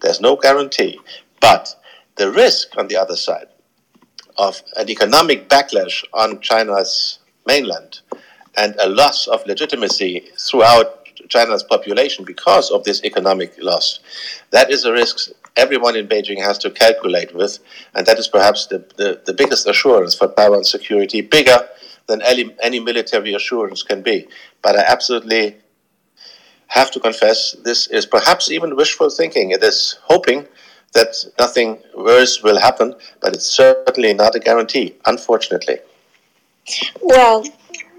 [0.00, 0.98] There's no guarantee.
[1.40, 1.74] But
[2.16, 3.48] the risk on the other side
[4.36, 8.00] of an economic backlash on China's mainland
[8.56, 14.00] and a loss of legitimacy throughout China's population because of this economic loss,
[14.50, 17.58] that is a risk everyone in Beijing has to calculate with,
[17.94, 21.58] and that is perhaps the, the, the biggest assurance for Taiwan's security, bigger
[22.06, 24.28] than any, any military assurance can be.
[24.62, 25.56] But I absolutely
[26.68, 29.50] have to confess, this is perhaps even wishful thinking.
[29.50, 30.46] It is hoping
[30.92, 35.78] that nothing worse will happen, but it's certainly not a guarantee, unfortunately.
[37.00, 37.44] Well,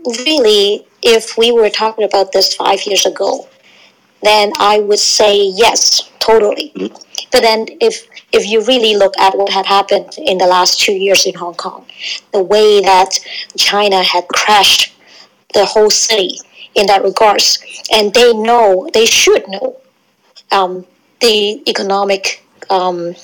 [0.05, 3.47] really, if we were talking about this five years ago,
[4.23, 6.71] then I would say yes, totally.
[6.75, 6.95] Mm-hmm.
[7.31, 10.93] But then, if if you really look at what had happened in the last two
[10.93, 11.85] years in Hong Kong,
[12.33, 13.19] the way that
[13.57, 14.93] China had crashed
[15.53, 16.37] the whole city
[16.75, 17.59] in that regards,
[17.91, 19.77] and they know, they should know,
[20.51, 20.85] um,
[21.19, 23.15] the economic um,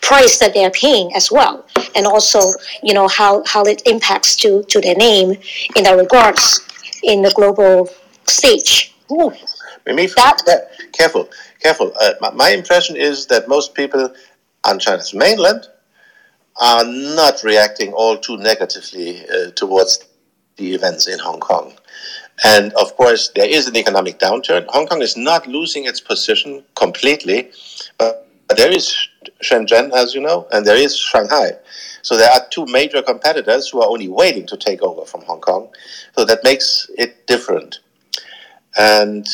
[0.00, 1.64] price that they're paying as well,
[1.94, 2.40] and also
[2.82, 5.36] you know how how it impacts to to their name
[5.76, 6.60] in that regards
[7.02, 7.88] in the global
[8.26, 8.94] stage.
[9.10, 9.32] Ooh.
[9.86, 11.28] Mimi, that, careful,
[11.60, 11.92] careful.
[12.00, 14.12] Uh, my, my impression is that most people
[14.64, 15.66] on China's mainland
[16.60, 20.04] are not reacting all too negatively uh, towards
[20.56, 21.72] the events in Hong Kong.
[22.44, 24.66] And of course, there is an economic downturn.
[24.68, 27.50] Hong Kong is not losing its position completely,
[27.98, 28.94] but there is
[29.42, 31.52] Shenzhen, as you know, and there is Shanghai.
[32.02, 35.40] So there are two major competitors who are only waiting to take over from Hong
[35.40, 35.68] Kong.
[36.16, 37.78] So that makes it different.
[38.76, 39.26] And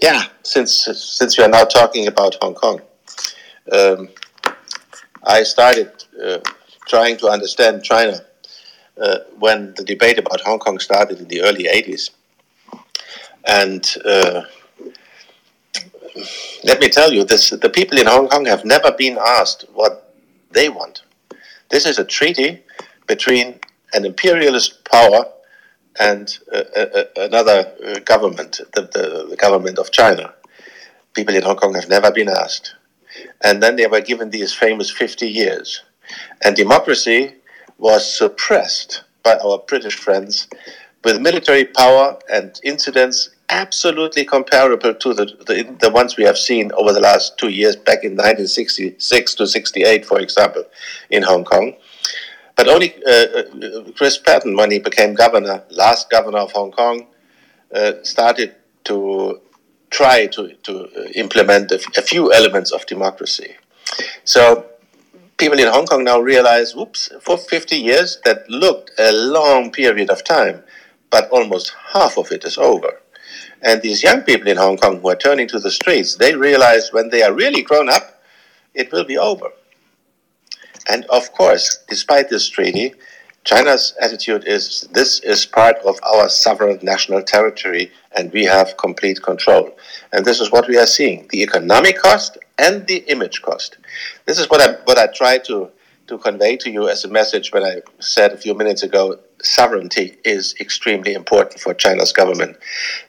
[0.00, 2.80] yeah, since since we are now talking about Hong Kong,
[3.72, 4.08] um,
[5.24, 5.90] I started
[6.22, 6.38] uh,
[6.86, 8.20] trying to understand China
[9.00, 12.10] uh, when the debate about Hong Kong started in the early 80s.
[13.46, 14.42] And uh,
[16.64, 20.14] let me tell you, this, the people in Hong Kong have never been asked what
[20.50, 21.02] they want.
[21.68, 22.62] This is a treaty
[23.06, 23.60] between
[23.92, 25.26] an imperialist power
[25.98, 30.34] and uh, uh, uh another government, the, the, the, government of China.
[31.14, 32.74] People in Hong Kong have never been asked.
[33.42, 35.82] And then they were given these famous 50 years.
[36.44, 37.34] And democracy
[37.78, 40.48] was suppressed by our British friends
[41.04, 46.72] with military power and incidents absolutely comparable to the, the, the ones we have seen
[46.72, 50.64] over the last two years, back in 1966 to 68, for example,
[51.10, 51.74] in Hong Kong.
[52.56, 57.06] But only uh, uh, Chris Patten, when he became governor, last governor of Hong Kong,
[57.74, 58.54] uh, started
[58.84, 59.40] to
[59.90, 63.54] try to, to implement a, a few elements of democracy.
[64.24, 64.66] So
[65.36, 70.10] people in Hong Kong now realize, whoops, for 50 years, that looked a long period
[70.10, 70.62] of time,
[71.10, 73.00] but almost half of it is over.
[73.62, 76.92] And these young people in Hong Kong who are turning to the streets, they realize
[76.92, 78.22] when they are really grown up,
[78.74, 79.50] it will be over.
[80.88, 82.94] And of course, despite this treaty,
[83.44, 89.22] China's attitude is this is part of our sovereign national territory and we have complete
[89.22, 89.76] control.
[90.12, 93.78] And this is what we are seeing the economic cost and the image cost.
[94.24, 95.70] This is what I, what I tried to,
[96.08, 100.16] to convey to you as a message when I said a few minutes ago sovereignty
[100.24, 102.56] is extremely important for China's government.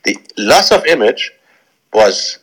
[0.03, 1.33] The loss of image
[1.93, 2.37] was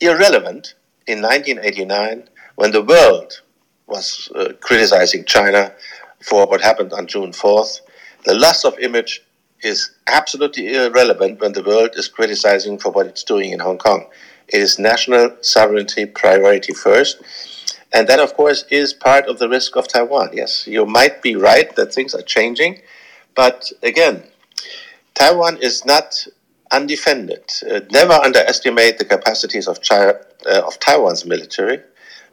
[0.00, 0.74] irrelevant
[1.08, 3.40] in 1989 when the world
[3.86, 5.72] was uh, criticizing China
[6.20, 7.80] for what happened on June 4th.
[8.24, 9.22] The loss of image
[9.62, 14.06] is absolutely irrelevant when the world is criticizing for what it's doing in Hong Kong.
[14.48, 17.22] It is national sovereignty priority first.
[17.92, 20.30] And that, of course, is part of the risk of Taiwan.
[20.32, 22.80] Yes, you might be right that things are changing.
[23.34, 24.24] But again,
[25.14, 26.26] Taiwan is not
[26.70, 27.44] undefended.
[27.70, 30.14] Uh, never underestimate the capacities of, China,
[30.46, 31.80] uh, of Taiwan's military,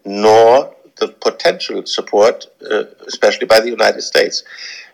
[0.05, 4.43] nor the potential support, uh, especially by the United States.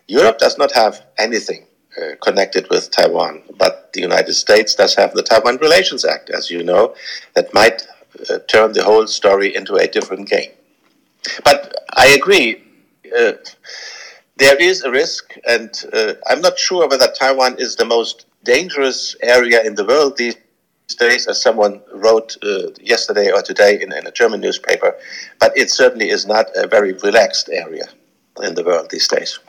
[0.07, 1.65] Europe does not have anything
[1.97, 6.49] uh, connected with Taiwan, but the United States does have the Taiwan Relations Act, as
[6.49, 6.93] you know,
[7.33, 7.87] that might
[8.29, 10.51] uh, turn the whole story into a different game.
[11.43, 12.61] But I agree,
[13.17, 13.33] uh,
[14.37, 19.15] there is a risk, and uh, I'm not sure whether Taiwan is the most dangerous
[19.21, 20.35] area in the world these
[20.93, 24.95] days, as someone wrote uh, yesterday or today in, in, a German newspaper,
[25.39, 27.85] but it certainly is not a very relaxed area
[28.43, 29.39] in the world these days.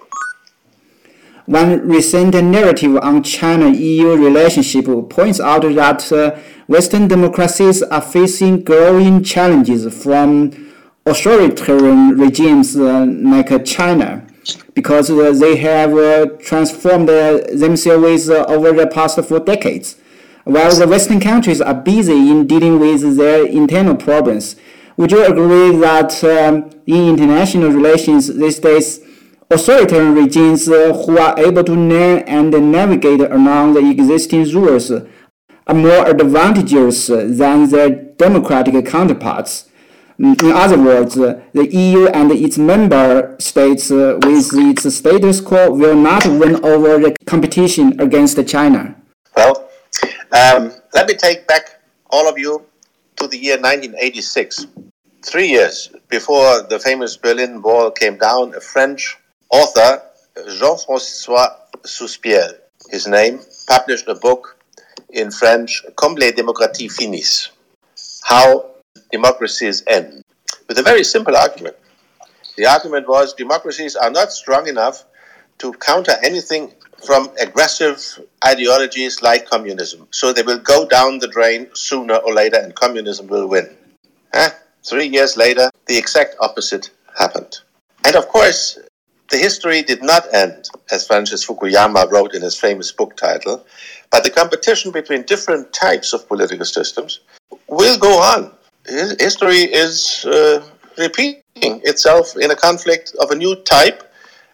[1.45, 9.23] One recent narrative on China-EU relationship points out that uh, Western democracies are facing growing
[9.23, 10.73] challenges from
[11.05, 14.27] authoritarian regimes uh, like China
[14.75, 19.97] because uh, they have uh, transformed uh, themselves over the past four decades
[20.47, 24.55] while the Western countries are busy in dealing with their internal problems,
[24.97, 29.01] would you agree that um, in international relations these days,
[29.51, 35.75] authoritarian regimes uh, who are able to learn and navigate around the existing rules are
[35.75, 39.69] more advantageous than their democratic counterparts?
[40.21, 45.73] Mm, in other words, the EU and its member states uh, with its status quo
[45.73, 48.95] will not win over the competition against China.
[49.37, 49.66] Well,
[50.33, 51.81] um, let me take back
[52.11, 52.65] all of you
[53.17, 54.67] to the year 1986.
[55.23, 59.17] Three years before the famous Berlin Wall came down, a French
[59.51, 60.03] author,
[60.37, 62.55] Jean-François Suspiel,
[62.91, 64.57] his name, published a book
[65.11, 67.51] in French, Comment les démocraties finissent,
[68.25, 68.67] How
[69.11, 70.23] Democracies End,
[70.69, 71.77] with a very simple argument.
[72.57, 75.05] The argument was democracies are not strong enough
[75.59, 76.73] to counter anything
[77.05, 78.01] from aggressive
[78.45, 80.07] ideologies like communism.
[80.11, 83.77] So they will go down the drain sooner or later and communism will win.
[84.33, 84.51] Huh?
[84.85, 87.59] Three years later, the exact opposite happened.
[88.05, 88.79] And of course,
[89.31, 93.67] the history did not end, as Francis Fukuyama wrote in his famous book title,
[94.11, 97.21] but the competition between different types of political systems
[97.69, 98.53] will go on.
[99.19, 100.65] History is uh,
[100.97, 101.43] repeating
[101.83, 104.05] itself in a conflict of a new type,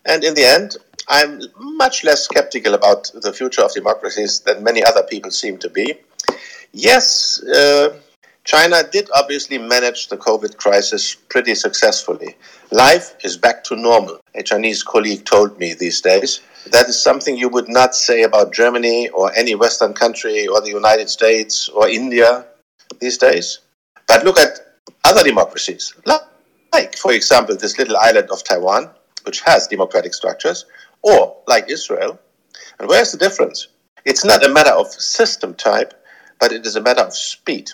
[0.06, 4.82] and in the end, I'm much less skeptical about the future of democracies than many
[4.84, 5.94] other people seem to be.
[6.72, 7.98] Yes, uh,
[8.44, 12.36] China did obviously manage the COVID crisis pretty successfully.
[12.70, 16.40] Life is back to normal, a Chinese colleague told me these days.
[16.70, 20.70] That is something you would not say about Germany or any Western country or the
[20.70, 22.46] United States or India
[23.00, 23.60] these days.
[24.08, 24.60] But look at
[25.04, 25.94] other democracies,
[26.72, 28.90] like, for example, this little island of Taiwan,
[29.24, 30.64] which has democratic structures,
[31.02, 32.18] or like Israel.
[32.78, 33.68] And where's the difference?
[34.04, 35.94] It's not a matter of system type,
[36.40, 37.70] but it is a matter of speed.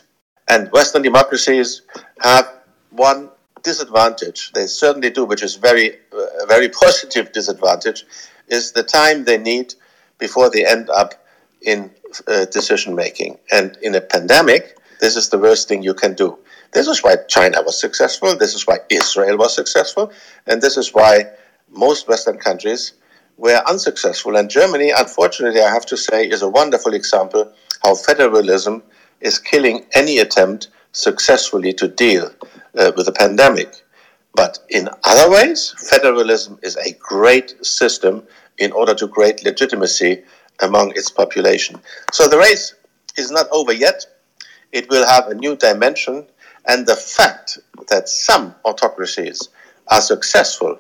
[0.48, 1.82] And Western democracies
[2.20, 2.46] have
[2.90, 3.30] one
[3.62, 8.04] disadvantage, they certainly do, which is very, uh, very positive disadvantage,
[8.48, 9.74] is the time they need
[10.18, 11.14] before they end up
[11.62, 11.90] in
[12.26, 13.38] uh, decision making.
[13.52, 16.38] And in a pandemic, this is the worst thing you can do.
[16.72, 18.36] This is why China was successful.
[18.36, 20.12] This is why Israel was successful.
[20.46, 21.24] And this is why
[21.70, 22.92] most Western countries
[23.38, 24.36] were unsuccessful.
[24.36, 27.50] And Germany, unfortunately, I have to say, is a wonderful example
[27.82, 28.82] how federalism
[29.20, 32.30] is killing any attempt successfully to deal
[32.76, 33.72] uh, with the pandemic.
[34.34, 38.24] But in other ways, federalism is a great system
[38.58, 40.22] in order to create legitimacy
[40.60, 41.80] among its population.
[42.12, 42.74] So the race
[43.16, 44.04] is not over yet.
[44.72, 46.26] It will have a new dimension.
[46.66, 47.58] And the fact
[47.88, 49.48] that some autocracies
[49.86, 50.78] are successful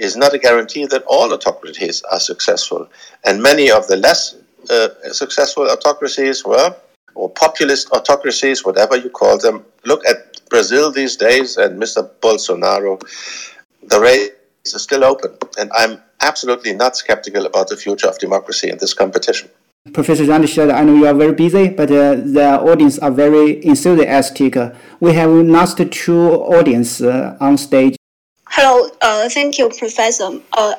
[0.00, 2.88] is not a guarantee that all autocracies are successful.
[3.24, 4.36] And many of the less
[4.68, 6.74] uh, successful autocracies were,
[7.14, 9.64] or populist autocracies, whatever you call them.
[9.84, 12.08] Look at Brazil these days and Mr.
[12.20, 13.00] Bolsonaro.
[13.82, 14.30] The race
[14.64, 15.36] is still open.
[15.58, 19.50] And I'm absolutely not skeptical about the future of democracy in this competition.
[19.94, 24.56] Professor Randstad, I know you are very busy, but uh, the audience are very enthusiastic.
[25.00, 26.20] We have last two
[26.58, 27.96] audience uh, on stage.
[28.52, 30.40] Hello, uh, thank you, Professor.
[30.52, 30.74] Uh,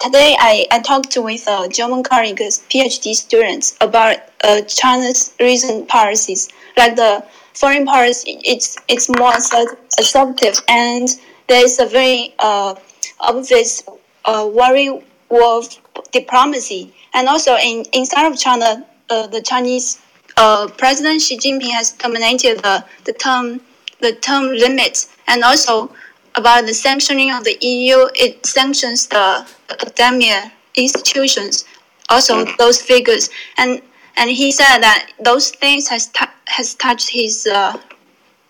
[0.00, 6.48] today I, I talked with uh, German colleagues, PhD students, about uh, China's recent policies.
[6.76, 7.24] Like the
[7.54, 11.08] foreign policy, it's, it's more assertive and
[11.46, 12.74] there is a very uh,
[13.20, 13.84] obvious
[14.24, 14.88] uh, worry
[15.30, 15.68] of
[16.10, 20.00] diplomacy and also in inside of China, uh, the Chinese
[20.36, 23.60] uh, President Xi Jinping has terminated the, the term
[24.00, 25.90] the term limits, and also
[26.36, 31.64] about the sanctioning of the EU, it sanctions the, academia institutions,
[32.08, 33.82] also those figures, and
[34.16, 36.10] and he said that those things has
[36.46, 37.76] has touched his uh,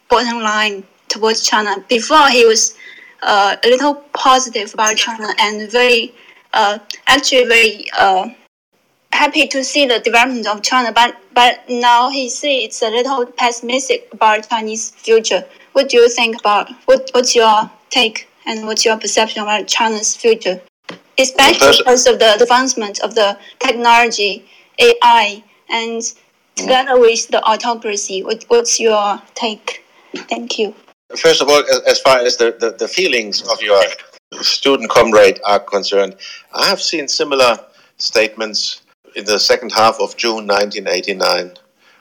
[0.09, 1.77] bottom line towards China.
[1.89, 2.77] Before he was
[3.23, 6.15] uh, a little positive about China and very
[6.53, 8.29] uh, actually very uh,
[9.13, 13.25] happy to see the development of China, but but now he see it's a little
[13.27, 15.45] pessimistic about Chinese future.
[15.73, 20.17] What do you think about what what's your take and what's your perception about China's
[20.17, 20.61] future,
[21.19, 24.49] especially because of the advancement of the technology,
[24.79, 26.17] AI, and mm.
[26.55, 28.23] together with the autocracy?
[28.23, 29.85] What, what's your take?
[30.15, 30.75] Thank you.
[31.17, 33.83] First of all, as far as the, the, the feelings of your
[34.41, 36.17] student comrade are concerned,
[36.53, 37.59] I have seen similar
[37.97, 38.83] statements
[39.15, 41.55] in the second half of June 1989.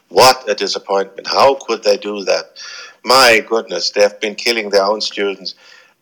[0.09, 1.27] What a disappointment.
[1.27, 2.57] How could they do that?
[3.03, 5.55] My goodness, they have been killing their own students.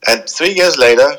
[0.07, 1.17] And three years later,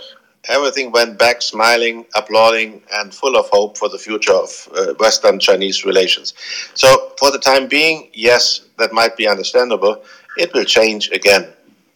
[0.48, 5.38] everything went back smiling, applauding, and full of hope for the future of uh, Western
[5.38, 6.34] Chinese relations.
[6.74, 10.02] So, for the time being, yes, that might be understandable.
[10.36, 11.48] It will change again.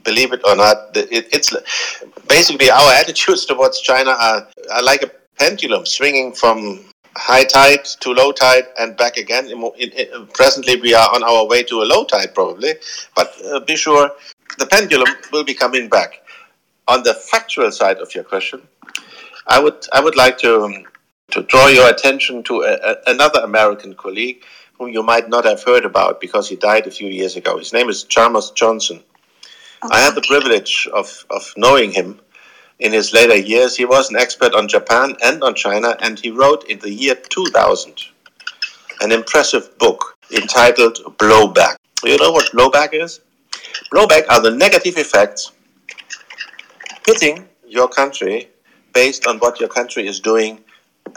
[0.04, 1.54] Believe it or not, it, it's
[2.28, 6.84] basically our attitudes towards China are, are like a pendulum swinging from
[7.16, 9.50] high tide to low tide and back again.
[9.50, 12.74] In, in, presently, we are on our way to a low tide, probably,
[13.14, 14.10] but uh, be sure
[14.58, 16.22] the pendulum will be coming back.
[16.88, 18.66] On the factual side of your question,
[19.46, 20.84] I would I would like to um,
[21.30, 24.42] to draw your attention to a, a, another American colleague
[24.78, 27.58] whom you might not have heard about because he died a few years ago.
[27.58, 29.02] His name is Chalmers Johnson.
[29.84, 29.94] Okay.
[29.94, 32.20] I had the privilege of, of knowing him
[32.78, 36.30] in his later years, he was an expert on Japan and on China, and he
[36.30, 38.04] wrote in the year 2000
[39.00, 41.76] an impressive book entitled Blowback.
[42.02, 43.20] Do you know what blowback is?
[43.92, 45.52] Blowback are the negative effects
[47.08, 48.50] hitting your country
[48.92, 50.62] based on what your country is doing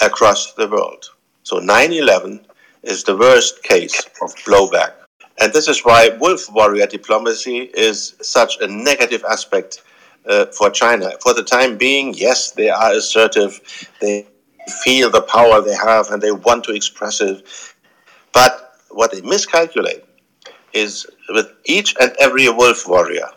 [0.01, 1.03] across the world.
[1.43, 2.45] So 9 11
[2.83, 4.93] is the worst case of blowback.
[5.41, 9.83] And this is why wolf warrior diplomacy is such a negative aspect
[10.29, 11.11] uh, for China.
[11.21, 13.59] For the time being, yes, they are assertive.
[13.99, 14.25] They
[14.83, 17.45] feel the power they have and they want to express it.
[18.31, 20.05] But what they miscalculate
[20.71, 23.27] is with each and every wolf warrior,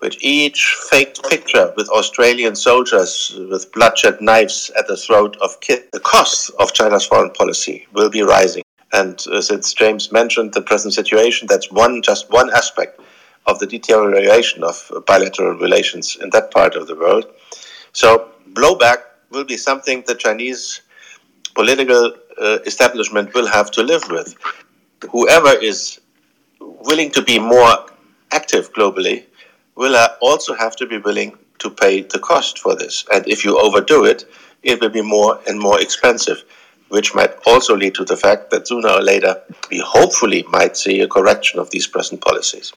[0.00, 5.84] with each faked picture with Australian soldiers with bloodshed knives at the throat of kids,
[5.92, 8.62] the cost of China's foreign policy will be rising.
[8.92, 13.00] And uh, since James mentioned the present situation, that's one just one aspect
[13.46, 17.26] of the deterioration of bilateral relations in that part of the world.
[17.92, 18.98] So, blowback
[19.30, 20.82] will be something the Chinese
[21.54, 24.36] political uh, establishment will have to live with.
[25.10, 26.00] Whoever is
[26.60, 27.86] willing to be more
[28.32, 29.24] active globally
[29.76, 33.04] will also have to be willing to pay the cost for this.
[33.12, 34.24] And if you overdo it,
[34.62, 36.42] it will be more and more expensive,
[36.88, 39.40] which might also lead to the fact that sooner or later
[39.70, 42.72] we hopefully might see a correction of these present policies.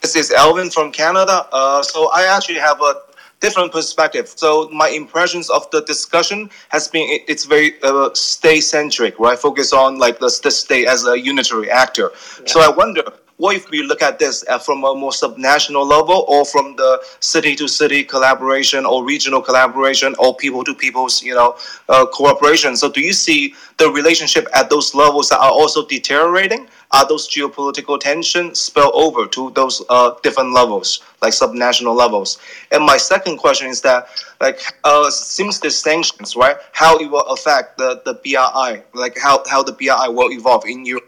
[0.00, 1.46] This is Elvin from Canada.
[1.52, 2.94] Uh, so I actually have a
[3.40, 4.28] different perspective.
[4.28, 9.38] So my impressions of the discussion has been it's very uh, state centric, right?
[9.38, 12.10] Focus on like the, the state as a unitary actor.
[12.12, 12.46] Yeah.
[12.46, 13.02] So I wonder
[13.38, 17.00] what if we look at this uh, from a more subnational level or from the
[17.20, 21.56] city to city collaboration or regional collaboration or people to people's you know
[21.88, 22.76] uh, cooperation?
[22.76, 26.68] So do you see the relationship at those levels that are also deteriorating?
[26.90, 32.38] Are those geopolitical tensions spill over to those uh, different levels like subnational levels?
[32.72, 34.08] And my second question is that
[34.40, 39.44] like uh, since the sanctions right how it will affect the, the BRI like how,
[39.48, 41.04] how the BRI will evolve in Europe?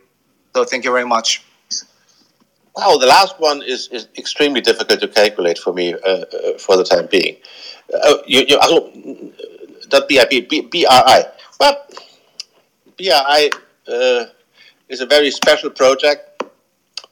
[0.54, 1.42] So thank you very much
[2.76, 6.76] Wow, the last one is, is extremely difficult to calculate for me uh, uh, for
[6.76, 7.36] the time being.
[7.92, 8.90] Uh, you, you, also,
[9.90, 11.22] that BIP, B, BRI.
[11.58, 11.86] Well,
[12.96, 13.50] BRI
[13.88, 14.26] uh,
[14.88, 16.44] is a very special project.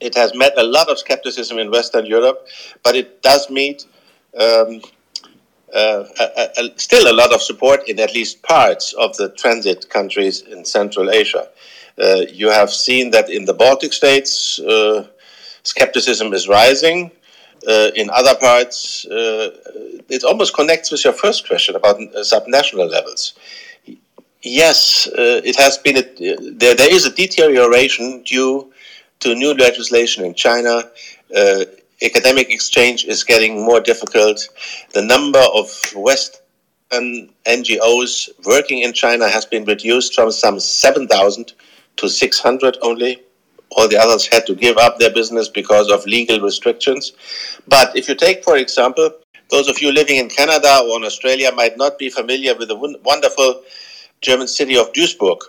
[0.01, 2.47] It has met a lot of skepticism in Western Europe,
[2.85, 3.85] but it does meet
[4.41, 4.81] um,
[5.75, 9.91] uh, a, a, still a lot of support in at least parts of the transit
[9.91, 11.49] countries in Central Asia.
[12.01, 15.09] Uh, you have seen that in the Baltic states, uh,
[15.63, 17.11] skepticism is rising.
[17.67, 19.51] Uh, in other parts, uh,
[20.09, 23.35] it almost connects with your first question about uh, subnational levels.
[24.43, 26.03] Yes, it has been a,
[26.53, 26.77] there.
[26.77, 28.73] There is a deterioration due
[29.19, 30.85] to new legislation in China
[32.03, 34.49] academic exchange is getting more difficult.
[34.93, 41.53] The number of Western NGOs working in China has been reduced from some 7,000
[41.97, 43.23] to 600 only.
[43.70, 47.12] All the others had to give up their business because of legal restrictions.
[47.66, 49.11] But if you take, for example,
[49.51, 52.99] those of you living in Canada or in Australia might not be familiar with the
[53.05, 53.62] wonderful
[54.20, 55.40] German city of Duisburg.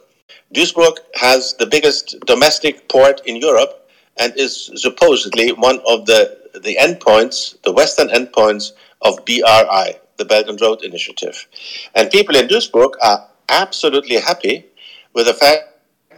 [0.53, 6.77] Duisburg has the biggest domestic port in Europe and is supposedly one of the the
[6.81, 8.71] endpoints, the western endpoints
[9.01, 11.47] of BRI, the Belt and Road Initiative.
[11.95, 14.65] And people in Duisburg are absolutely happy
[15.13, 15.63] with the fact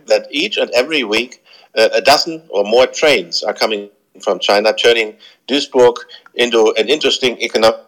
[0.07, 1.40] that each and every week
[1.75, 3.89] a dozen or more trains are coming
[4.19, 5.15] from China, turning
[5.47, 5.95] Duisburg
[6.35, 7.85] into an interesting economic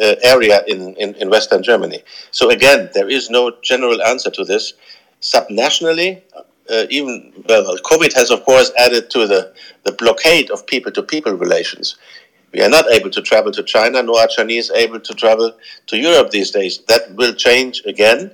[0.00, 2.02] uh, area in, in, in Western Germany.
[2.30, 4.74] So again, there is no general answer to this.
[5.20, 6.22] Subnationally,
[6.70, 9.52] uh, even well, COVID has of course added to the,
[9.82, 11.96] the blockade of people to people relations.
[12.52, 15.52] We are not able to travel to China, nor are Chinese able to travel
[15.86, 16.78] to Europe these days.
[16.88, 18.32] That will change again.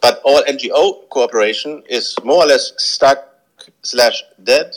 [0.00, 3.27] But all NGO cooperation is more or less stuck
[3.82, 4.72] slash dead,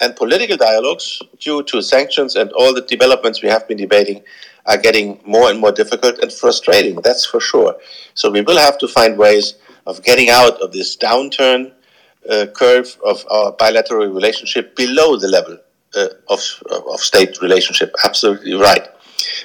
[0.00, 4.22] and political dialogues, due to sanctions and all the developments we have been debating,
[4.66, 6.96] are getting more and more difficult and frustrating.
[7.00, 7.76] That's for sure.
[8.14, 9.54] So we will have to find ways
[9.86, 11.72] of getting out of this downturn
[12.28, 15.58] uh, curve of our bilateral relationship below the level
[15.94, 16.40] uh, of,
[16.92, 17.94] of state relationship.
[18.04, 18.88] Absolutely right.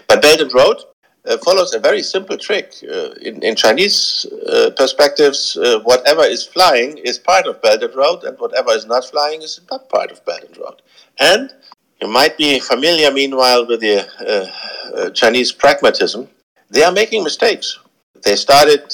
[0.07, 0.77] But Belt and Road
[1.25, 2.73] uh, follows a very simple trick.
[2.83, 7.95] Uh, in, in, Chinese uh, perspectives, uh, whatever is flying is part of Belt and
[7.95, 10.81] Road, and whatever is not flying is not part of Belt and Road.
[11.19, 11.53] And
[12.01, 16.27] you might be familiar, meanwhile, with the Chinese pragmatism.
[16.71, 17.77] They are making mistakes.
[18.23, 18.91] They started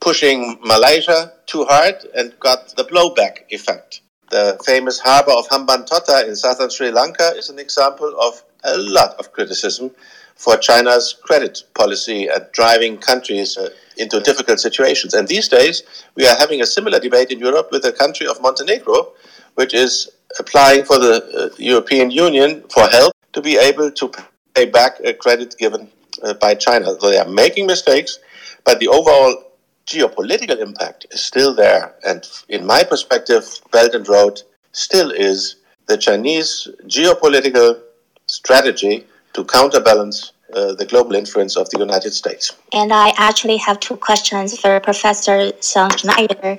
[0.00, 4.02] pushing Malaysia too hard and got the blowback effect.
[4.30, 9.14] The famous harbor of Hambantota in southern Sri Lanka is an example of a lot
[9.18, 9.90] of criticism
[10.36, 15.14] for China's credit policy at driving countries uh, into difficult situations.
[15.14, 15.82] And these days,
[16.14, 19.12] we are having a similar debate in Europe with the country of Montenegro,
[19.54, 24.12] which is applying for the uh, European Union for help to be able to
[24.54, 25.90] pay back a credit given
[26.22, 26.94] uh, by China.
[27.00, 28.18] So they are making mistakes,
[28.64, 29.44] but the overall
[29.86, 31.94] geopolitical impact is still there.
[32.04, 34.42] And in my perspective, Belt and Road
[34.72, 35.56] still is
[35.86, 37.80] the Chinese geopolitical
[38.26, 39.06] strategy
[39.36, 42.56] to counterbalance uh, the global influence of the United States.
[42.72, 45.38] And I actually have two questions for Professor
[45.72, 46.58] Sandschneider.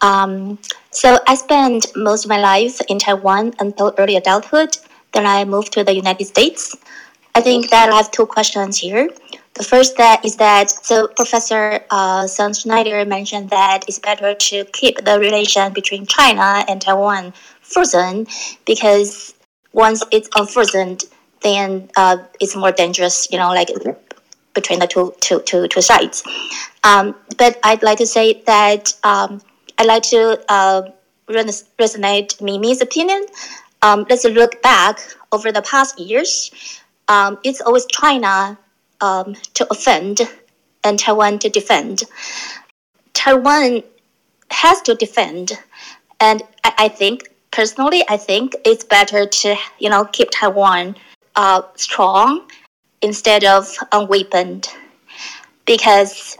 [0.00, 0.58] Um,
[0.90, 4.76] so I spent most of my life in Taiwan until early adulthood.
[5.14, 6.76] Then I moved to the United States.
[7.34, 9.08] I think that I have two questions here.
[9.54, 15.04] The first that is that so Professor uh, Sandschneider mentioned that it's better to keep
[15.04, 18.26] the relation between China and Taiwan frozen
[18.66, 19.34] because
[19.72, 20.98] once it's unfrozen,
[21.42, 23.28] then uh, it's more dangerous.
[23.30, 23.70] You know, like
[24.54, 26.22] between the two two two two sides.
[26.84, 29.40] Um, but I'd like to say that um,
[29.78, 30.82] I'd like to uh,
[31.28, 33.26] resonate Mimi's opinion.
[33.82, 34.98] Um, let's look back
[35.30, 36.50] over the past years.
[37.06, 38.58] Um, it's always China
[39.00, 40.20] um, to offend
[40.84, 42.02] and Taiwan to defend.
[43.14, 43.82] Taiwan
[44.50, 45.52] has to defend,
[46.20, 50.96] and I, I think personally, I think it's better to you know keep Taiwan
[51.38, 52.48] uh, strong
[53.00, 54.68] instead of unweaponed,
[55.64, 56.36] because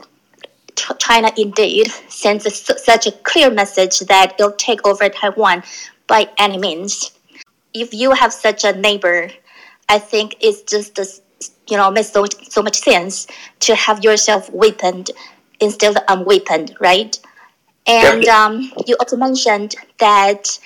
[0.99, 5.63] China indeed sends a, such a clear message that it'll take over Taiwan
[6.09, 7.13] by any means.
[7.73, 9.31] If you have such a neighbor,
[9.89, 11.07] I think it's just a
[11.71, 13.29] you know makes so, so much sense
[13.61, 15.13] to have yourself weaponed
[15.61, 17.19] instead of unweaponed, right?
[17.87, 20.59] And um, you also mentioned that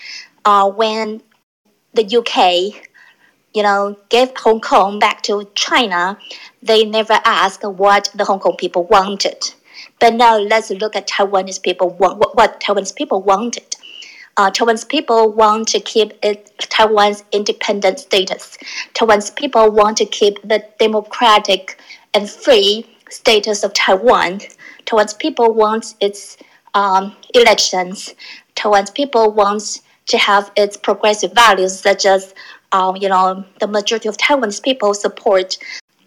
[0.46, 1.22] uh, when
[1.92, 2.88] the UK,
[3.54, 6.18] you know, gave Hong Kong back to China,
[6.62, 9.52] they never asked what the Hong Kong people wanted.
[10.00, 13.76] But now let's look at Taiwanese people what, what Taiwanese people wanted.
[14.36, 18.56] uh, Taiwan's people want to keep it, Taiwan's independent status.
[18.94, 21.78] Taiwan's people want to keep the democratic
[22.14, 24.40] and free status of Taiwan.
[24.86, 26.38] Taiwan's people want its
[26.74, 28.14] um, elections.
[28.54, 32.34] Taiwan's people want to have its progressive values, such as,
[32.73, 35.59] um, you know, the majority of Taiwanese people support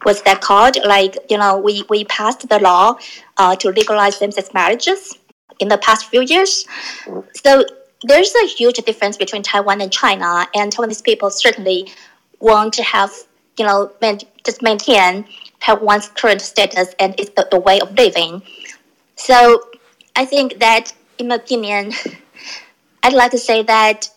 [0.03, 0.77] what's that called?
[0.85, 2.97] Like, you know, we, we passed the law
[3.37, 5.17] uh, to legalize same-sex marriages
[5.59, 6.65] in the past few years.
[7.33, 7.65] So
[8.03, 11.91] there's a huge difference between Taiwan and China, and Taiwanese people certainly
[12.39, 13.11] want to have,
[13.57, 15.25] you know, man, just maintain
[15.59, 18.43] Taiwan's current status and it's the, the way of living.
[19.15, 19.63] So
[20.15, 21.93] I think that, in my opinion,
[23.03, 24.09] I'd like to say that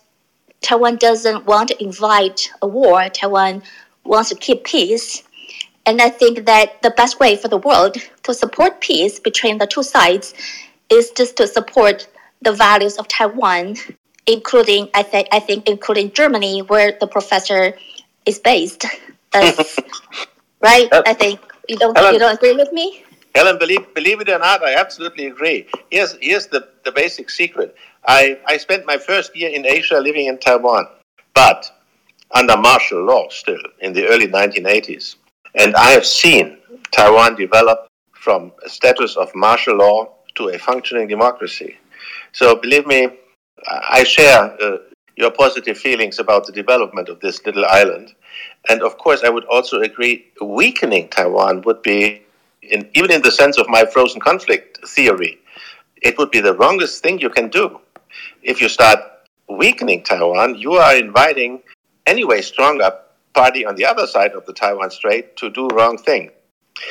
[0.61, 3.09] Taiwan doesn't want to invite a war.
[3.09, 3.63] Taiwan
[4.03, 5.23] wants to keep peace.
[5.85, 9.67] And I think that the best way for the world to support peace between the
[9.67, 10.33] two sides
[10.89, 12.07] is just to support
[12.41, 13.75] the values of Taiwan,
[14.27, 17.73] including I think I think including Germany, where the professor
[18.25, 18.85] is based.
[19.33, 20.91] right?
[20.91, 23.03] Uh, I think you don't Helen, you don't agree with me.
[23.35, 25.67] Helen, believe believe it or not, I absolutely agree.
[25.91, 27.75] Here's here's the, the basic secret.
[28.07, 30.87] I, I spent my first year in Asia living in Taiwan,
[31.33, 31.71] but
[32.31, 35.15] under martial law still in the early 1980s.
[35.55, 36.57] And I have seen
[36.91, 41.77] Taiwan develop from a status of martial law to a functioning democracy.
[42.31, 43.09] So believe me,
[43.67, 44.77] I share uh,
[45.15, 48.13] your positive feelings about the development of this little island.
[48.69, 52.21] And of course, I would also agree weakening Taiwan would be,
[52.61, 55.39] in, even in the sense of my frozen conflict theory,
[56.01, 57.79] it would be the wrongest thing you can do.
[58.41, 58.99] If you start
[59.47, 61.61] weakening Taiwan, you are inviting
[62.05, 62.91] anyway stronger
[63.33, 66.31] party on the other side of the Taiwan Strait to do wrong thing.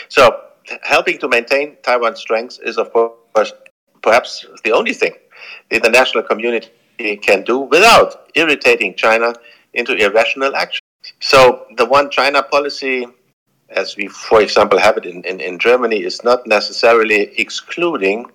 [0.08, 0.42] So
[0.82, 3.52] helping to maintain Taiwan's strength is, of course,
[4.02, 5.14] perhaps the only thing
[5.70, 6.70] the international community
[7.22, 9.34] can do without irritating China
[9.74, 10.84] into irrational action.
[11.20, 13.06] So the one China policy,
[13.70, 18.26] as we, for example, have it in, in, in Germany, is not necessarily excluding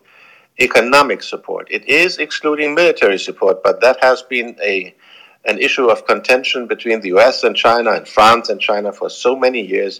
[0.59, 1.67] economic support.
[1.71, 4.95] It is excluding military support, but that has been a
[5.45, 9.35] an issue of contention between the US and China and France and China for so
[9.35, 9.99] many years.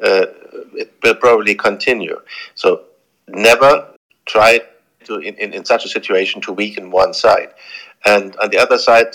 [0.00, 0.26] Uh,
[0.74, 2.20] it will probably continue.
[2.54, 2.84] So
[3.26, 3.88] never
[4.26, 4.60] try
[5.04, 7.48] to, in, in, in such a situation, to weaken one side.
[8.04, 9.08] And on the other side,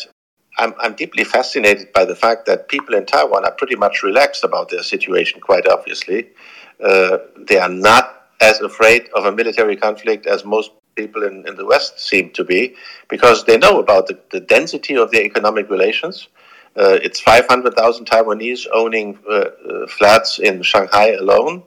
[0.62, 4.44] I'm, I'm deeply fascinated by the fact that people in Taiwan are pretty much relaxed
[4.44, 6.30] about their situation, quite obviously.
[6.80, 7.18] Uh,
[7.48, 11.66] they are not as afraid of a military conflict as most people in, in the
[11.66, 12.76] West seem to be,
[13.10, 16.28] because they know about the, the density of their economic relations.
[16.78, 21.64] Uh, it's 500,000 Taiwanese owning uh, uh, flats in Shanghai alone.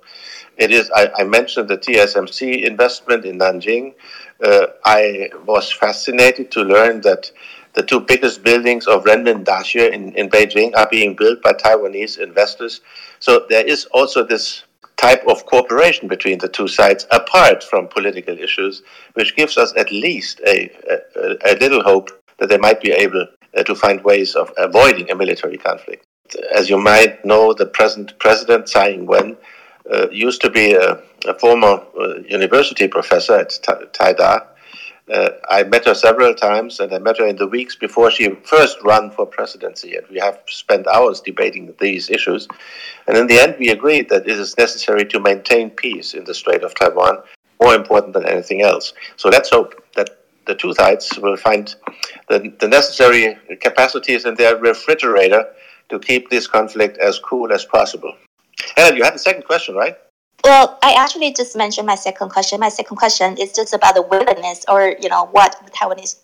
[0.56, 0.90] It is.
[0.94, 3.94] I, I mentioned the TSMC investment in Nanjing.
[4.42, 7.30] Uh, I was fascinated to learn that
[7.74, 12.18] the two biggest buildings of Renmin Daxue in, in Beijing are being built by Taiwanese
[12.18, 12.80] investors.
[13.20, 14.64] So there is also this
[14.96, 18.82] type of cooperation between the two sides apart from political issues,
[19.14, 20.70] which gives us at least a,
[21.16, 23.26] a, a little hope that they might be able
[23.56, 26.04] uh, to find ways of avoiding a military conflict.
[26.54, 29.36] As you might know, the present president, Tsai Ing-wen,
[29.92, 33.50] uh, used to be a, a former uh, university professor at
[33.92, 34.46] Taida.
[35.12, 38.30] Uh, I met her several times, and I met her in the weeks before she
[38.44, 42.48] first ran for presidency, and we have spent hours debating these issues.
[43.06, 46.32] And in the end, we agreed that it is necessary to maintain peace in the
[46.32, 47.18] Strait of Taiwan,
[47.62, 48.94] more important than anything else.
[49.16, 50.08] So let's hope that
[50.46, 51.74] the two sides will find
[52.28, 55.46] the, the necessary capacities in their refrigerator
[55.90, 58.14] to keep this conflict as cool as possible.
[58.76, 59.96] Helen, you had a second question, right?
[60.44, 62.60] Well, I actually just mentioned my second question.
[62.60, 66.16] My second question is just about the willingness or, you know, what Taiwanese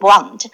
[0.00, 0.46] want.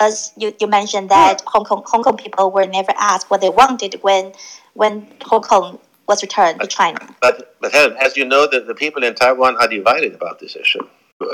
[0.00, 3.48] As you, you mentioned that Hong Kong Hong Kong people were never asked what they
[3.48, 4.32] wanted when
[4.74, 5.78] when Hong Kong
[6.08, 6.98] was returned to China.
[7.22, 10.56] But, but Helen, as you know, the, the people in Taiwan are divided about this
[10.56, 10.86] issue.
[11.20, 11.26] Uh,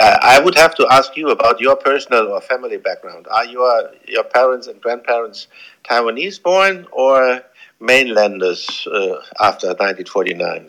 [0.00, 3.26] I, I would have to ask you about your personal or family background.
[3.30, 5.46] Are your your parents and grandparents
[5.84, 7.42] Taiwanese born or
[7.78, 10.68] mainlanders uh, after 1949?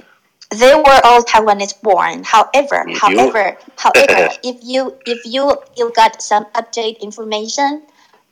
[0.52, 2.24] They were all Taiwanese born.
[2.24, 2.96] However, you?
[2.96, 7.84] however, however, if you if you you got some update information,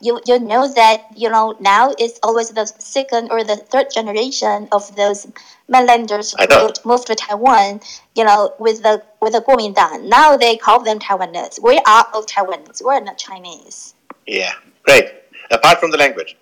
[0.02, 4.68] you you know that you know now it's always the second or the third generation
[4.74, 5.28] of those
[5.70, 7.80] mainlanders who moved to Taiwan.
[8.16, 10.04] You know, with the with the Kuomintang.
[10.10, 11.64] Now they call them Taiwanese.
[11.64, 12.84] We are all Taiwanese.
[12.84, 13.96] We're not Chinese.
[14.28, 14.52] Yeah,
[14.84, 15.06] great.
[15.52, 16.36] Apart from the language.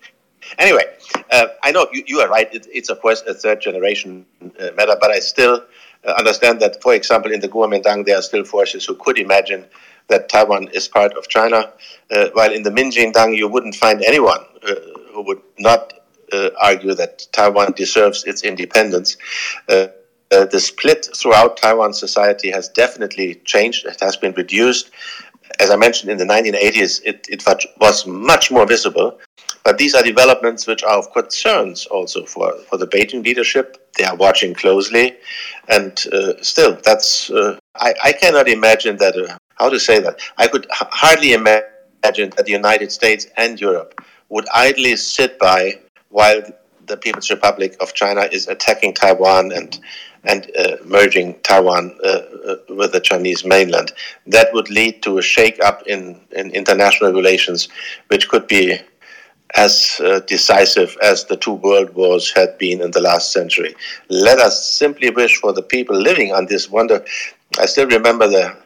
[0.58, 0.84] Anyway,
[1.30, 2.52] uh, I know you, you are right.
[2.54, 5.64] It, it's, of course, a third generation uh, matter, but I still
[6.04, 9.66] uh, understand that, for example, in the Kuomintang, there are still forces who could imagine
[10.08, 11.72] that Taiwan is part of China,
[12.10, 14.74] uh, while in the Minjindang you wouldn't find anyone uh,
[15.12, 15.92] who would not
[16.32, 19.16] uh, argue that Taiwan deserves its independence.
[20.30, 23.86] The split throughout Taiwan society has definitely changed.
[23.86, 24.90] It has been reduced.
[25.58, 27.44] As I mentioned, in the 1980s, it, it
[27.80, 29.18] was much more visible.
[29.68, 33.92] But these are developments which are of concerns also for, for the Beijing leadership.
[33.98, 35.18] They are watching closely.
[35.68, 40.20] And uh, still, that's uh, I, I cannot imagine that, uh, how to say that?
[40.38, 45.78] I could h- hardly imagine that the United States and Europe would idly sit by
[46.08, 46.40] while
[46.86, 49.78] the People's Republic of China is attacking Taiwan and
[50.24, 53.92] and uh, merging Taiwan uh, uh, with the Chinese mainland.
[54.26, 57.68] That would lead to a shake-up in, in international relations,
[58.08, 58.80] which could be
[59.56, 63.74] as uh, decisive as the two world wars had been in the last century.
[64.08, 67.04] Let us simply wish for the people living on this wonder.
[67.58, 68.56] I still remember the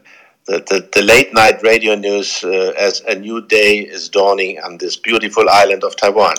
[0.46, 4.76] the, the, the late night radio news uh, as a new day is dawning on
[4.78, 6.34] this beautiful island of Taiwan.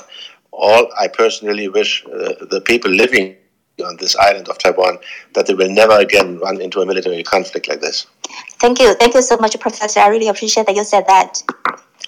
[0.52, 3.38] All I personally wish uh, the people living
[3.84, 4.98] on this island of Taiwan
[5.34, 8.06] that they will never again run into a military conflict like this.
[8.60, 8.94] Thank you.
[8.96, 10.02] Thank you so much, Professor.
[10.02, 11.42] I really appreciate that you said that.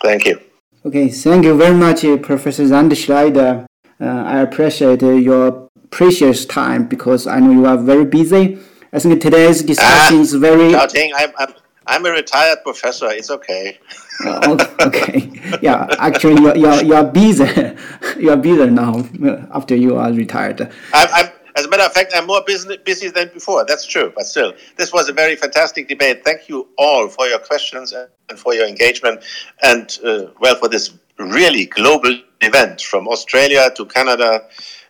[0.01, 0.39] Thank you.
[0.85, 3.65] Okay, thank you very much, uh, Professor Sandschneider.
[3.99, 8.59] Uh, I appreciate uh, your precious time because I know you are very busy.
[8.93, 10.73] I think today's discussion ah, is very.
[10.73, 11.53] Chaoting, I'm, I'm,
[11.87, 13.09] I'm a retired professor.
[13.09, 13.79] It's okay.
[14.25, 15.31] uh, okay.
[15.59, 17.49] Yeah, actually, you're, you're, you're busy.
[18.19, 19.09] you're busy now
[19.51, 20.71] after you are retired.
[20.93, 23.65] I'm, I'm, as a matter of fact, I'm more busy, busy than before.
[23.65, 24.11] That's true.
[24.15, 26.23] But still, this was a very fantastic debate.
[26.23, 27.93] Thank you all for your questions
[28.29, 29.23] and for your engagement,
[29.63, 34.41] and uh, well, for this really global event from Australia to Canada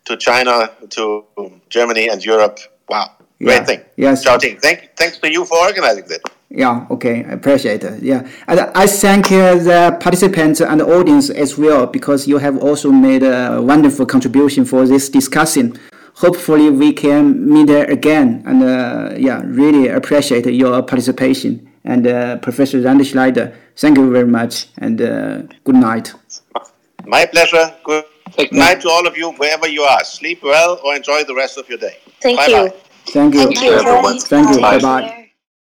[0.06, 1.26] to China to
[1.70, 2.60] Germany and Europe.
[2.90, 3.64] Wow, great yeah.
[3.64, 3.82] thing.
[3.96, 4.26] Yes.
[4.26, 4.60] Chaoting.
[4.60, 6.20] Thank, thanks to you for organizing this.
[6.50, 8.02] Yeah, okay, I appreciate it.
[8.02, 12.58] Yeah, and I thank uh, the participants and the audience as well because you have
[12.64, 15.78] also made a wonderful contribution for this discussion
[16.16, 18.44] hopefully we can meet there again.
[18.46, 21.72] And uh, yeah, really appreciate your participation.
[21.84, 26.14] And uh, Professor Sandschneider, thank you very much and uh, good night.
[27.06, 27.76] My pleasure.
[27.84, 30.04] Good night to all of you, wherever you are.
[30.04, 31.98] Sleep well or enjoy the rest of your day.
[32.22, 32.70] Thank bye you.
[32.70, 32.76] Bye.
[33.08, 33.42] Thank you.
[33.42, 34.20] Thank you, everyone.
[34.20, 34.62] Thank you.
[34.62, 35.22] Bye bye.